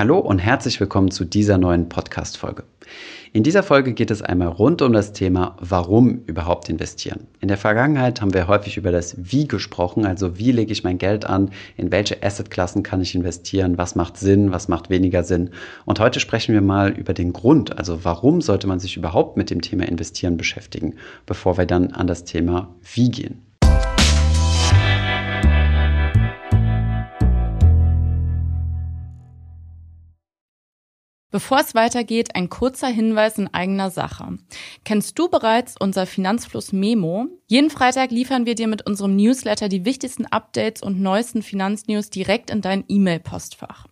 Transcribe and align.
Hallo 0.00 0.18
und 0.18 0.38
herzlich 0.38 0.80
willkommen 0.80 1.10
zu 1.10 1.26
dieser 1.26 1.58
neuen 1.58 1.90
Podcast-Folge. 1.90 2.64
In 3.34 3.42
dieser 3.42 3.62
Folge 3.62 3.92
geht 3.92 4.10
es 4.10 4.22
einmal 4.22 4.48
rund 4.48 4.80
um 4.80 4.94
das 4.94 5.12
Thema, 5.12 5.58
warum 5.60 6.22
überhaupt 6.24 6.70
investieren. 6.70 7.26
In 7.40 7.48
der 7.48 7.58
Vergangenheit 7.58 8.22
haben 8.22 8.32
wir 8.32 8.48
häufig 8.48 8.78
über 8.78 8.92
das 8.92 9.14
Wie 9.18 9.46
gesprochen, 9.46 10.06
also 10.06 10.38
wie 10.38 10.52
lege 10.52 10.72
ich 10.72 10.84
mein 10.84 10.96
Geld 10.96 11.26
an, 11.26 11.50
in 11.76 11.92
welche 11.92 12.22
Assetklassen 12.22 12.82
kann 12.82 13.02
ich 13.02 13.14
investieren, 13.14 13.76
was 13.76 13.94
macht 13.94 14.16
Sinn, 14.16 14.52
was 14.52 14.68
macht 14.68 14.88
weniger 14.88 15.22
Sinn. 15.22 15.50
Und 15.84 16.00
heute 16.00 16.18
sprechen 16.18 16.54
wir 16.54 16.62
mal 16.62 16.92
über 16.92 17.12
den 17.12 17.34
Grund, 17.34 17.76
also 17.76 18.02
warum 18.02 18.40
sollte 18.40 18.68
man 18.68 18.80
sich 18.80 18.96
überhaupt 18.96 19.36
mit 19.36 19.50
dem 19.50 19.60
Thema 19.60 19.86
Investieren 19.86 20.38
beschäftigen, 20.38 20.94
bevor 21.26 21.58
wir 21.58 21.66
dann 21.66 21.92
an 21.92 22.06
das 22.06 22.24
Thema 22.24 22.74
Wie 22.94 23.10
gehen. 23.10 23.49
Bevor 31.32 31.60
es 31.60 31.76
weitergeht, 31.76 32.34
ein 32.34 32.48
kurzer 32.48 32.88
Hinweis 32.88 33.38
in 33.38 33.54
eigener 33.54 33.90
Sache. 33.90 34.38
Kennst 34.84 35.16
du 35.16 35.28
bereits 35.28 35.76
unser 35.78 36.04
Finanzfluss 36.04 36.72
Memo? 36.72 37.28
Jeden 37.46 37.70
Freitag 37.70 38.10
liefern 38.10 38.46
wir 38.46 38.56
dir 38.56 38.66
mit 38.66 38.84
unserem 38.84 39.14
Newsletter 39.14 39.68
die 39.68 39.84
wichtigsten 39.84 40.26
Updates 40.26 40.82
und 40.82 41.00
neuesten 41.00 41.42
Finanznews 41.42 42.10
direkt 42.10 42.50
in 42.50 42.62
dein 42.62 42.84
E-Mail-Postfach. 42.88 43.86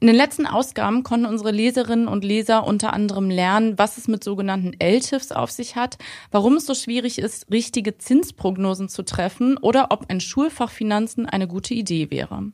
In 0.00 0.06
den 0.06 0.16
letzten 0.16 0.46
Ausgaben 0.46 1.04
konnten 1.04 1.26
unsere 1.26 1.52
Leserinnen 1.52 2.08
und 2.08 2.24
Leser 2.24 2.66
unter 2.66 2.92
anderem 2.92 3.30
lernen, 3.30 3.78
was 3.78 3.96
es 3.98 4.08
mit 4.08 4.24
sogenannten 4.24 4.72
LTIFs 4.80 5.30
auf 5.30 5.50
sich 5.50 5.76
hat, 5.76 5.98
warum 6.30 6.54
es 6.56 6.66
so 6.66 6.74
schwierig 6.74 7.18
ist, 7.18 7.50
richtige 7.52 7.98
Zinsprognosen 7.98 8.88
zu 8.88 9.04
treffen 9.04 9.58
oder 9.58 9.88
ob 9.90 10.06
ein 10.08 10.20
Schulfach 10.20 10.70
Finanzen 10.70 11.26
eine 11.26 11.46
gute 11.46 11.74
Idee 11.74 12.10
wäre. 12.10 12.50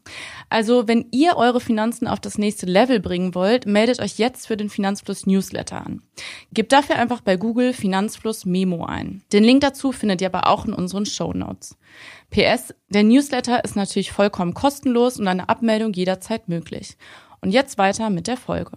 Also, 0.51 0.89
wenn 0.89 1.07
ihr 1.13 1.37
eure 1.37 1.61
Finanzen 1.61 2.07
auf 2.07 2.21
das 2.21 2.37
nächste 2.37 2.67
Level 2.67 3.01
bringen 3.01 3.35
wollt, 3.35 3.67
meldet 3.67 4.01
euch 4.01 4.19
jetzt 4.19 4.26
für 4.35 4.57
den 4.57 4.69
Finanzfluss 4.69 5.27
Newsletter 5.27 5.87
an. 5.87 6.03
Gebt 6.53 6.73
dafür 6.73 6.97
einfach 6.97 7.21
bei 7.21 7.37
Google 7.37 7.73
Finanzfluss 7.73 8.45
Memo 8.45 8.85
ein. 8.85 9.23
Den 9.33 9.45
Link 9.45 9.61
dazu 9.61 9.93
findet 9.93 10.21
ihr 10.21 10.27
aber 10.27 10.49
auch 10.49 10.65
in 10.65 10.73
unseren 10.73 11.07
Show 11.07 11.33
Notes. 11.33 11.77
PS, 12.31 12.75
der 12.89 13.05
Newsletter 13.05 13.63
ist 13.63 13.77
natürlich 13.77 14.11
vollkommen 14.11 14.55
kostenlos 14.55 15.21
und 15.21 15.29
eine 15.29 15.49
Abmeldung 15.49 15.93
jederzeit 15.93 16.49
möglich. 16.49 16.97
Und 17.41 17.53
jetzt 17.53 17.79
weiter 17.79 18.11
mit 18.11 18.27
der 18.27 18.37
Folge. 18.37 18.73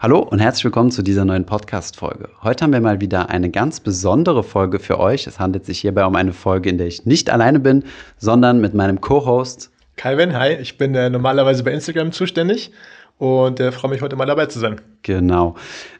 Hallo 0.00 0.18
und 0.18 0.40
herzlich 0.40 0.64
willkommen 0.64 0.90
zu 0.90 1.02
dieser 1.02 1.24
neuen 1.24 1.46
Podcast-Folge. 1.46 2.30
Heute 2.42 2.64
haben 2.64 2.72
wir 2.72 2.80
mal 2.80 3.00
wieder 3.00 3.30
eine 3.30 3.50
ganz 3.50 3.78
besondere 3.78 4.42
Folge 4.42 4.80
für 4.80 4.98
euch. 4.98 5.26
Es 5.26 5.38
handelt 5.38 5.64
sich 5.64 5.80
hierbei 5.80 6.04
um 6.06 6.16
eine 6.16 6.32
Folge, 6.32 6.70
in 6.70 6.78
der 6.78 6.88
ich 6.88 7.06
nicht 7.06 7.30
alleine 7.30 7.60
bin, 7.60 7.84
sondern 8.16 8.60
mit 8.60 8.74
meinem 8.74 9.00
Co-Host. 9.00 9.70
Calvin, 9.96 10.36
hi, 10.36 10.54
ich 10.54 10.78
bin 10.78 10.94
äh, 10.94 11.10
normalerweise 11.10 11.62
bei 11.62 11.72
Instagram 11.72 12.10
zuständig 12.10 12.72
und 13.18 13.60
äh, 13.60 13.72
freue 13.72 13.90
mich 13.90 14.02
heute 14.02 14.16
mal 14.16 14.26
dabei 14.26 14.46
zu 14.46 14.58
sein. 14.58 14.80
Genau. 15.02 15.54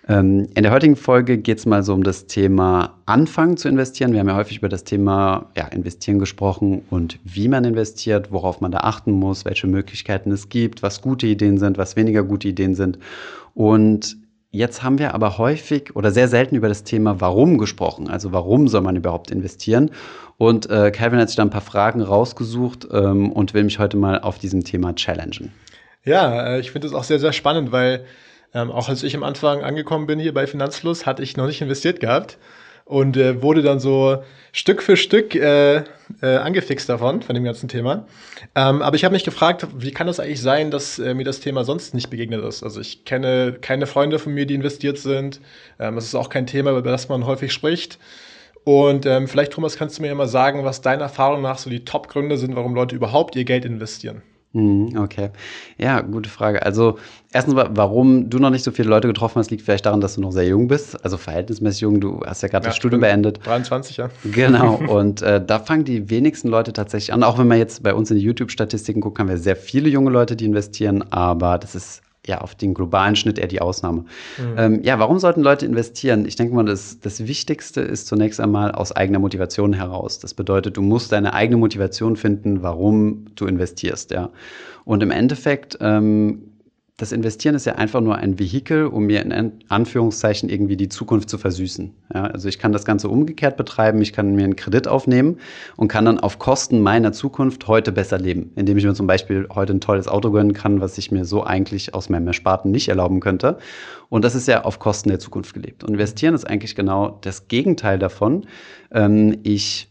Ähm, 0.08 0.48
in 0.54 0.62
der 0.62 0.72
heutigen 0.72 0.96
Folge 0.96 1.38
geht 1.38 1.58
es 1.58 1.66
mal 1.66 1.82
so 1.82 1.94
um 1.94 2.02
das 2.02 2.26
Thema 2.26 2.98
Anfangen 3.06 3.56
zu 3.56 3.68
investieren. 3.68 4.12
Wir 4.12 4.20
haben 4.20 4.28
ja 4.28 4.36
häufig 4.36 4.58
über 4.58 4.68
das 4.68 4.84
Thema 4.84 5.50
ja, 5.56 5.66
Investieren 5.68 6.18
gesprochen 6.18 6.82
und 6.90 7.18
wie 7.24 7.48
man 7.48 7.64
investiert, 7.64 8.32
worauf 8.32 8.60
man 8.60 8.72
da 8.72 8.78
achten 8.78 9.12
muss, 9.12 9.44
welche 9.44 9.66
Möglichkeiten 9.66 10.32
es 10.32 10.48
gibt, 10.48 10.82
was 10.82 11.00
gute 11.00 11.26
Ideen 11.26 11.58
sind, 11.58 11.78
was 11.78 11.96
weniger 11.96 12.22
gute 12.22 12.48
Ideen 12.48 12.74
sind. 12.74 12.98
Und 13.54 14.16
Jetzt 14.54 14.82
haben 14.82 14.98
wir 14.98 15.14
aber 15.14 15.38
häufig 15.38 15.96
oder 15.96 16.10
sehr 16.10 16.28
selten 16.28 16.56
über 16.56 16.68
das 16.68 16.84
Thema 16.84 17.22
Warum 17.22 17.56
gesprochen. 17.56 18.10
Also 18.10 18.32
warum 18.32 18.68
soll 18.68 18.82
man 18.82 18.96
überhaupt 18.96 19.30
investieren? 19.30 19.90
Und 20.36 20.68
äh, 20.68 20.90
Calvin 20.90 21.18
hat 21.20 21.30
sich 21.30 21.36
da 21.36 21.42
ein 21.42 21.48
paar 21.48 21.62
Fragen 21.62 22.02
rausgesucht 22.02 22.86
ähm, 22.92 23.32
und 23.32 23.54
will 23.54 23.64
mich 23.64 23.78
heute 23.78 23.96
mal 23.96 24.20
auf 24.20 24.38
diesem 24.38 24.62
Thema 24.62 24.94
challengen. 24.94 25.52
Ja, 26.04 26.54
äh, 26.54 26.60
ich 26.60 26.70
finde 26.70 26.88
es 26.88 26.94
auch 26.94 27.04
sehr, 27.04 27.18
sehr 27.18 27.32
spannend, 27.32 27.72
weil 27.72 28.04
ähm, 28.54 28.70
auch 28.70 28.88
als 28.88 29.02
ich 29.02 29.16
am 29.16 29.22
Anfang 29.22 29.62
angekommen 29.62 30.06
bin 30.06 30.18
hier 30.18 30.34
bei 30.34 30.46
Finanzfluss, 30.46 31.06
hatte 31.06 31.22
ich 31.22 31.36
noch 31.36 31.46
nicht 31.46 31.60
investiert 31.62 32.00
gehabt 32.00 32.38
und 32.84 33.16
äh, 33.16 33.40
wurde 33.40 33.62
dann 33.62 33.80
so 33.80 34.22
Stück 34.50 34.82
für 34.82 34.96
Stück 34.96 35.34
äh, 35.34 35.76
äh, 35.76 36.36
angefixt 36.36 36.88
davon, 36.88 37.22
von 37.22 37.34
dem 37.34 37.44
ganzen 37.44 37.68
Thema. 37.68 38.06
Ähm, 38.54 38.82
aber 38.82 38.96
ich 38.96 39.04
habe 39.04 39.12
mich 39.12 39.24
gefragt, 39.24 39.66
wie 39.76 39.92
kann 39.92 40.06
das 40.06 40.20
eigentlich 40.20 40.42
sein, 40.42 40.70
dass 40.70 40.98
äh, 40.98 41.14
mir 41.14 41.24
das 41.24 41.40
Thema 41.40 41.64
sonst 41.64 41.94
nicht 41.94 42.10
begegnet 42.10 42.44
ist? 42.44 42.62
Also 42.62 42.80
ich 42.80 43.04
kenne 43.04 43.56
keine 43.60 43.86
Freunde 43.86 44.18
von 44.18 44.34
mir, 44.34 44.44
die 44.44 44.54
investiert 44.54 44.98
sind. 44.98 45.40
Ähm, 45.78 45.94
das 45.94 46.04
ist 46.04 46.14
auch 46.14 46.28
kein 46.28 46.46
Thema, 46.46 46.72
über 46.72 46.82
das 46.82 47.08
man 47.08 47.24
häufig 47.24 47.52
spricht. 47.52 47.98
Und 48.64 49.06
ähm, 49.06 49.26
vielleicht, 49.26 49.52
Thomas, 49.52 49.76
kannst 49.76 49.98
du 49.98 50.02
mir 50.02 50.08
ja 50.08 50.14
mal 50.14 50.28
sagen, 50.28 50.64
was 50.64 50.82
deiner 50.82 51.04
Erfahrung 51.04 51.42
nach 51.42 51.58
so 51.58 51.70
die 51.70 51.84
Top-Gründe 51.84 52.36
sind, 52.36 52.54
warum 52.54 52.74
Leute 52.74 52.94
überhaupt 52.94 53.34
ihr 53.36 53.44
Geld 53.44 53.64
investieren? 53.64 54.22
Mhm, 54.54 54.98
okay. 54.98 55.30
Ja, 55.78 56.00
gute 56.02 56.28
Frage. 56.28 56.62
Also 56.64 56.98
erstens, 57.32 57.54
warum 57.56 58.28
du 58.28 58.38
noch 58.38 58.50
nicht 58.50 58.64
so 58.64 58.70
viele 58.70 58.90
Leute 58.90 59.08
getroffen 59.08 59.36
hast, 59.36 59.50
liegt 59.50 59.62
vielleicht 59.62 59.86
daran, 59.86 60.00
dass 60.00 60.16
du 60.16 60.20
noch 60.20 60.32
sehr 60.32 60.46
jung 60.46 60.68
bist, 60.68 61.02
also 61.02 61.16
verhältnismäßig 61.16 61.80
jung. 61.80 62.00
Du 62.00 62.20
hast 62.26 62.42
ja 62.42 62.48
gerade 62.48 62.64
ja, 62.64 62.70
das 62.70 62.76
Studium 62.76 63.00
beendet. 63.00 63.40
23, 63.44 63.96
ja. 63.96 64.10
Genau. 64.24 64.74
Und 64.88 65.22
äh, 65.22 65.42
da 65.44 65.58
fangen 65.58 65.84
die 65.84 66.10
wenigsten 66.10 66.48
Leute 66.48 66.72
tatsächlich 66.72 67.12
an. 67.12 67.22
Auch 67.22 67.38
wenn 67.38 67.48
man 67.48 67.58
jetzt 67.58 67.82
bei 67.82 67.94
uns 67.94 68.10
in 68.10 68.18
die 68.18 68.24
YouTube-Statistiken 68.24 69.00
guckt, 69.00 69.18
haben 69.18 69.28
wir 69.28 69.38
sehr 69.38 69.56
viele 69.56 69.88
junge 69.88 70.10
Leute, 70.10 70.36
die 70.36 70.44
investieren, 70.44 71.02
aber 71.10 71.58
das 71.58 71.74
ist 71.74 72.02
ja, 72.26 72.40
auf 72.40 72.54
den 72.54 72.72
globalen 72.72 73.16
Schnitt 73.16 73.38
eher 73.38 73.48
die 73.48 73.60
Ausnahme. 73.60 74.04
Mhm. 74.38 74.54
Ähm, 74.56 74.80
ja, 74.84 74.98
warum 74.98 75.18
sollten 75.18 75.42
Leute 75.42 75.66
investieren? 75.66 76.24
Ich 76.24 76.36
denke 76.36 76.54
mal, 76.54 76.64
das, 76.64 77.00
das 77.00 77.26
Wichtigste 77.26 77.80
ist 77.80 78.06
zunächst 78.06 78.40
einmal 78.40 78.72
aus 78.72 78.92
eigener 78.92 79.18
Motivation 79.18 79.72
heraus. 79.72 80.20
Das 80.20 80.32
bedeutet, 80.32 80.76
du 80.76 80.82
musst 80.82 81.10
deine 81.10 81.34
eigene 81.34 81.56
Motivation 81.56 82.16
finden, 82.16 82.62
warum 82.62 83.26
du 83.34 83.46
investierst, 83.46 84.12
ja. 84.12 84.30
Und 84.84 85.02
im 85.02 85.10
Endeffekt 85.10 85.78
ähm, 85.80 86.51
das 86.98 87.10
Investieren 87.10 87.54
ist 87.54 87.64
ja 87.64 87.76
einfach 87.76 88.00
nur 88.00 88.16
ein 88.16 88.38
Vehikel, 88.38 88.86
um 88.86 89.04
mir 89.06 89.22
in 89.22 89.52
Anführungszeichen 89.68 90.50
irgendwie 90.50 90.76
die 90.76 90.90
Zukunft 90.90 91.30
zu 91.30 91.38
versüßen. 91.38 91.92
Ja, 92.14 92.24
also 92.26 92.48
ich 92.48 92.58
kann 92.58 92.72
das 92.72 92.84
Ganze 92.84 93.08
umgekehrt 93.08 93.56
betreiben, 93.56 94.02
ich 94.02 94.12
kann 94.12 94.34
mir 94.34 94.44
einen 94.44 94.56
Kredit 94.56 94.86
aufnehmen 94.86 95.38
und 95.76 95.88
kann 95.88 96.04
dann 96.04 96.20
auf 96.20 96.38
Kosten 96.38 96.80
meiner 96.80 97.12
Zukunft 97.12 97.66
heute 97.66 97.92
besser 97.92 98.18
leben, 98.18 98.52
indem 98.56 98.76
ich 98.76 98.84
mir 98.84 98.94
zum 98.94 99.06
Beispiel 99.06 99.48
heute 99.54 99.72
ein 99.72 99.80
tolles 99.80 100.06
Auto 100.06 100.30
gönnen 100.30 100.52
kann, 100.52 100.80
was 100.80 100.98
ich 100.98 101.10
mir 101.10 101.24
so 101.24 101.42
eigentlich 101.42 101.94
aus 101.94 102.10
meinem 102.10 102.26
Ersparten 102.26 102.70
nicht 102.70 102.88
erlauben 102.88 103.20
könnte. 103.20 103.56
Und 104.10 104.24
das 104.24 104.34
ist 104.34 104.46
ja 104.46 104.64
auf 104.64 104.78
Kosten 104.78 105.08
der 105.08 105.18
Zukunft 105.18 105.54
gelebt. 105.54 105.84
Und 105.84 105.94
investieren 105.94 106.34
ist 106.34 106.44
eigentlich 106.44 106.74
genau 106.76 107.18
das 107.22 107.48
Gegenteil 107.48 107.98
davon. 107.98 108.46
Ähm, 108.92 109.38
ich 109.42 109.90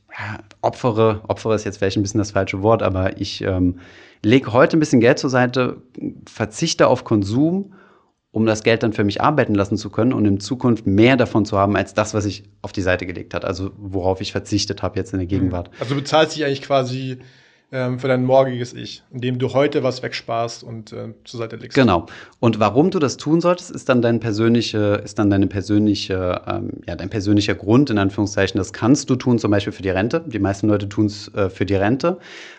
opfere, 0.62 1.22
opfere 1.28 1.56
ist 1.56 1.66
jetzt 1.66 1.78
vielleicht 1.78 1.98
ein 1.98 2.04
bisschen 2.04 2.20
das 2.20 2.32
falsche 2.32 2.62
Wort, 2.62 2.84
aber 2.84 3.20
ich 3.20 3.42
ähm, 3.42 3.80
lege 4.24 4.54
heute 4.54 4.78
ein 4.78 4.80
bisschen 4.80 5.02
Geld 5.02 5.20
zur 5.20 5.30
Seite, 5.30 5.82
verzichte 6.28 6.88
auf 6.88 7.04
Konsum, 7.04 7.74
um 8.32 8.46
das 8.46 8.64
Geld 8.64 8.84
dann 8.84 8.94
für 8.94 9.04
mich 9.04 9.22
arbeiten 9.22 9.56
lassen 9.56 9.78
zu 9.78 9.90
können 9.90 10.14
und 10.14 10.26
in 10.26 10.40
Zukunft 10.40 10.88
mehr 10.88 11.18
davon 11.18 11.46
zu 11.46 11.58
haben 11.58 11.76
als 11.76 11.94
das, 11.94 12.14
was 12.14 12.26
ich 12.26 12.44
auf 12.62 12.72
die 12.72 12.82
Seite 12.82 13.06
gelegt 13.06 13.34
hat, 13.34 13.44
also 13.44 13.72
worauf 13.78 14.22
ich 14.22 14.32
verzichtet 14.32 14.82
habe 14.82 14.98
jetzt 14.98 15.12
in 15.12 15.20
der 15.20 15.28
Gegenwart. 15.28 15.70
Also 15.80 15.96
du 15.96 16.02
bezahlst 16.02 16.36
dich 16.36 16.46
eigentlich 16.46 16.62
quasi 16.62 17.20
ähm, 17.74 18.00
für 18.00 18.10
dein 18.10 18.26
morgiges 18.26 18.74
Ich, 18.74 19.02
indem 19.12 19.40
du 19.40 19.54
heute 19.54 19.82
was 19.82 20.04
wegsparst 20.04 20.62
und 20.62 20.92
äh, 20.92 21.14
zur 21.24 21.38
Seite 21.40 21.56
legst. 21.56 21.76
Genau. 21.76 22.06
Und 22.42 22.60
warum 22.60 22.92
du 22.92 23.00
das 23.00 23.16
tun 23.16 23.40
solltest, 23.40 23.72
ist 23.72 23.88
dann 23.88 24.02
dein 24.02 24.20
persönliche, 24.20 25.02
ist 25.06 25.18
dann 25.20 25.30
deine 25.30 25.48
persönliche, 25.48 26.42
ähm, 26.48 26.72
ja, 26.86 26.96
dein 26.96 27.10
persönlicher 27.10 27.56
Grund, 27.56 27.90
in 27.90 27.98
Anführungszeichen. 27.98 28.58
Das 28.58 28.74
kannst 28.74 29.10
du 29.10 29.16
tun, 29.16 29.40
zum 29.40 29.52
Beispiel 29.52 29.72
für 29.72 29.84
die 29.84 29.90
Rente. 29.90 30.22
Die 30.26 30.40
meisten 30.40 30.68
Leute 30.68 30.90
tun 30.90 31.06
es 31.06 31.34
äh, 31.34 31.50
für 31.50 31.66
die 31.66 31.76
Rente, 31.76 32.18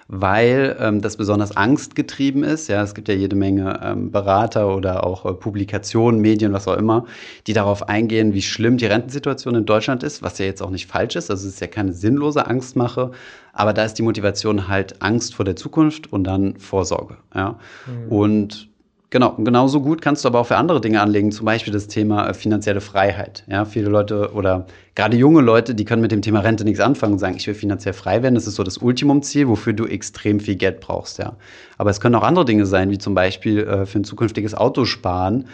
weil 0.08 0.76
ähm, 0.80 1.02
das 1.02 1.18
besonders 1.18 1.54
angstgetrieben 1.54 2.42
ist. 2.42 2.68
Ja, 2.68 2.82
es 2.82 2.94
gibt 2.94 3.08
ja 3.08 3.14
jede 3.14 3.36
Menge 3.36 3.80
ähm, 3.82 4.10
Berater 4.10 4.74
oder 4.74 5.04
auch 5.04 5.26
äh, 5.26 5.34
Publikationen, 5.34 6.22
Medien, 6.22 6.54
was 6.54 6.66
auch 6.66 6.78
immer, 6.78 7.04
die 7.46 7.52
darauf 7.52 7.86
eingehen, 7.86 8.32
wie 8.32 8.42
schlimm 8.42 8.78
die 8.78 8.86
Rentensituation 8.86 9.56
in 9.56 9.66
Deutschland 9.66 10.02
ist, 10.04 10.22
was 10.22 10.38
ja 10.38 10.46
jetzt 10.46 10.62
auch 10.62 10.70
nicht 10.70 10.86
falsch 10.86 11.16
ist. 11.16 11.30
Also 11.30 11.46
es 11.46 11.54
ist 11.54 11.60
ja 11.60 11.66
keine 11.66 11.92
sinnlose 11.92 12.46
Angstmache, 12.46 13.10
aber 13.52 13.72
da 13.72 13.84
ist 13.84 13.94
die 13.94 14.02
Motivation 14.02 14.68
halt 14.68 15.02
Angst 15.02 15.34
vor 15.34 15.44
der 15.44 15.56
Zukunft 15.56 16.12
und 16.12 16.24
dann 16.24 16.56
Vorsorge. 16.58 17.18
Ja? 17.34 17.58
Mhm. 17.86 18.08
Und 18.08 18.72
Genau, 19.12 19.32
genauso 19.32 19.82
gut 19.82 20.00
kannst 20.00 20.24
du 20.24 20.28
aber 20.28 20.40
auch 20.40 20.46
für 20.46 20.56
andere 20.56 20.80
Dinge 20.80 21.02
anlegen, 21.02 21.32
zum 21.32 21.44
Beispiel 21.44 21.70
das 21.70 21.86
Thema 21.86 22.30
äh, 22.30 22.32
finanzielle 22.32 22.80
Freiheit. 22.80 23.44
Ja, 23.46 23.66
viele 23.66 23.90
Leute 23.90 24.32
oder 24.32 24.64
gerade 24.94 25.18
junge 25.18 25.42
Leute, 25.42 25.74
die 25.74 25.84
können 25.84 26.00
mit 26.00 26.12
dem 26.12 26.22
Thema 26.22 26.40
Rente 26.40 26.64
nichts 26.64 26.80
anfangen 26.80 27.12
und 27.12 27.18
sagen, 27.18 27.36
ich 27.36 27.46
will 27.46 27.52
finanziell 27.52 27.92
frei 27.92 28.22
werden. 28.22 28.34
Das 28.34 28.46
ist 28.46 28.54
so 28.54 28.62
das 28.62 28.78
Ultimumziel, 28.78 29.48
wofür 29.48 29.74
du 29.74 29.84
extrem 29.84 30.40
viel 30.40 30.56
Geld 30.56 30.80
brauchst. 30.80 31.18
Ja, 31.18 31.36
aber 31.76 31.90
es 31.90 32.00
können 32.00 32.14
auch 32.14 32.22
andere 32.22 32.46
Dinge 32.46 32.64
sein, 32.64 32.88
wie 32.88 32.96
zum 32.96 33.14
Beispiel 33.14 33.58
äh, 33.58 33.84
für 33.84 33.98
ein 33.98 34.04
zukünftiges 34.04 34.54
Auto 34.54 34.86
sparen 34.86 35.44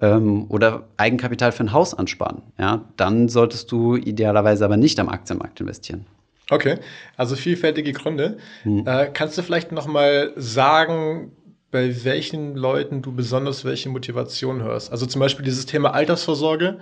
ähm, 0.00 0.46
oder 0.48 0.84
Eigenkapital 0.96 1.50
für 1.50 1.64
ein 1.64 1.72
Haus 1.72 1.94
ansparen. 1.94 2.42
Ja, 2.56 2.84
dann 2.96 3.28
solltest 3.28 3.72
du 3.72 3.96
idealerweise 3.96 4.64
aber 4.64 4.76
nicht 4.76 5.00
am 5.00 5.08
Aktienmarkt 5.08 5.60
investieren. 5.60 6.06
Okay, 6.50 6.78
also 7.16 7.36
vielfältige 7.36 7.92
Gründe. 7.92 8.38
Hm. 8.62 8.86
Äh, 8.86 9.10
kannst 9.12 9.36
du 9.36 9.42
vielleicht 9.42 9.72
noch 9.72 9.86
mal 9.86 10.32
sagen, 10.36 11.32
bei 11.70 12.04
welchen 12.04 12.56
Leuten 12.56 13.02
du 13.02 13.12
besonders 13.12 13.64
welche 13.64 13.90
Motivation 13.90 14.62
hörst? 14.62 14.90
Also 14.90 15.06
zum 15.06 15.20
Beispiel 15.20 15.44
dieses 15.44 15.66
Thema 15.66 15.92
Altersvorsorge 15.92 16.78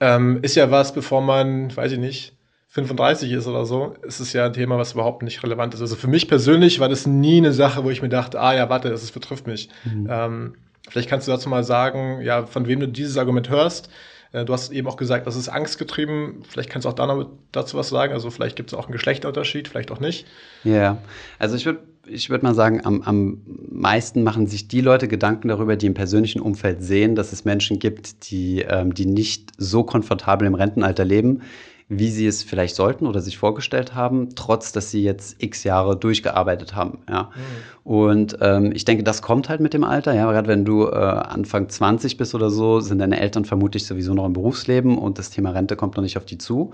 ähm, 0.00 0.38
ist 0.42 0.54
ja 0.54 0.70
was, 0.70 0.94
bevor 0.94 1.20
man, 1.22 1.74
weiß 1.76 1.92
ich 1.92 1.98
nicht, 1.98 2.36
35 2.68 3.32
ist 3.32 3.46
oder 3.46 3.66
so, 3.66 3.94
ist 4.02 4.20
es 4.20 4.32
ja 4.32 4.46
ein 4.46 4.52
Thema, 4.52 4.78
was 4.78 4.92
überhaupt 4.92 5.22
nicht 5.22 5.42
relevant 5.42 5.74
ist. 5.74 5.80
Also 5.80 5.96
für 5.96 6.08
mich 6.08 6.28
persönlich 6.28 6.80
war 6.80 6.88
das 6.88 7.06
nie 7.06 7.38
eine 7.38 7.52
Sache, 7.52 7.84
wo 7.84 7.90
ich 7.90 8.02
mir 8.02 8.08
dachte, 8.08 8.40
ah 8.40 8.54
ja, 8.54 8.68
warte, 8.68 8.90
das 8.90 9.10
betrifft 9.10 9.46
mich. 9.46 9.68
Mhm. 9.84 10.08
Ähm, 10.10 10.54
Vielleicht 10.88 11.08
kannst 11.08 11.26
du 11.26 11.32
dazu 11.32 11.48
mal 11.48 11.64
sagen, 11.64 12.20
ja, 12.22 12.44
von 12.46 12.66
wem 12.66 12.80
du 12.80 12.88
dieses 12.88 13.16
Argument 13.16 13.48
hörst. 13.48 13.88
Äh, 14.34 14.44
du 14.44 14.52
hast 14.52 14.72
eben 14.72 14.88
auch 14.88 14.96
gesagt, 14.96 15.26
das 15.26 15.36
ist 15.36 15.48
angstgetrieben. 15.48 16.42
Vielleicht 16.46 16.68
kannst 16.68 16.84
du 16.84 16.90
auch 16.90 16.94
da 16.94 17.06
noch 17.06 17.30
dazu 17.52 17.78
was 17.78 17.88
sagen. 17.88 18.12
Also 18.12 18.30
vielleicht 18.30 18.56
gibt 18.56 18.72
es 18.72 18.78
auch 18.78 18.86
einen 18.86 18.92
Geschlechterunterschied, 18.92 19.68
vielleicht 19.68 19.90
auch 19.90 20.00
nicht. 20.00 20.26
Ja, 20.64 20.98
also 21.38 21.56
ich 21.56 21.64
würde 21.64 21.80
ich 22.06 22.28
würde 22.28 22.44
mal 22.44 22.54
sagen, 22.54 22.84
am, 22.84 23.00
am 23.00 23.40
meisten 23.70 24.24
machen 24.24 24.46
sich 24.46 24.68
die 24.68 24.82
Leute 24.82 25.08
Gedanken 25.08 25.48
darüber, 25.48 25.74
die 25.74 25.86
im 25.86 25.94
persönlichen 25.94 26.42
Umfeld 26.42 26.82
sehen, 26.82 27.14
dass 27.14 27.32
es 27.32 27.46
Menschen 27.46 27.78
gibt, 27.78 28.30
die, 28.30 28.60
ähm, 28.60 28.92
die 28.92 29.06
nicht 29.06 29.52
so 29.56 29.84
komfortabel 29.84 30.46
im 30.46 30.54
Rentenalter 30.54 31.06
leben, 31.06 31.40
wie 31.88 32.10
sie 32.10 32.26
es 32.26 32.42
vielleicht 32.42 32.76
sollten 32.76 33.06
oder 33.06 33.20
sich 33.20 33.36
vorgestellt 33.36 33.94
haben, 33.94 34.30
trotz 34.34 34.72
dass 34.72 34.90
sie 34.90 35.02
jetzt 35.02 35.42
x 35.42 35.64
Jahre 35.64 35.96
durchgearbeitet 35.96 36.74
haben. 36.74 36.98
Ja. 37.08 37.24
Mhm. 37.34 37.92
Und 37.92 38.38
ähm, 38.40 38.72
ich 38.74 38.86
denke, 38.86 39.04
das 39.04 39.20
kommt 39.20 39.50
halt 39.50 39.60
mit 39.60 39.74
dem 39.74 39.84
Alter. 39.84 40.14
Ja, 40.14 40.30
gerade 40.32 40.48
wenn 40.48 40.64
du 40.64 40.86
äh, 40.86 40.94
Anfang 40.94 41.68
20 41.68 42.16
bist 42.16 42.34
oder 42.34 42.48
so, 42.48 42.80
sind 42.80 43.00
deine 43.00 43.20
Eltern 43.20 43.44
vermutlich 43.44 43.84
sowieso 43.84 44.14
noch 44.14 44.24
im 44.24 44.32
Berufsleben 44.32 44.96
und 44.96 45.18
das 45.18 45.28
Thema 45.28 45.50
Rente 45.50 45.76
kommt 45.76 45.96
noch 45.96 46.02
nicht 46.02 46.16
auf 46.16 46.24
die 46.24 46.38
zu. 46.38 46.70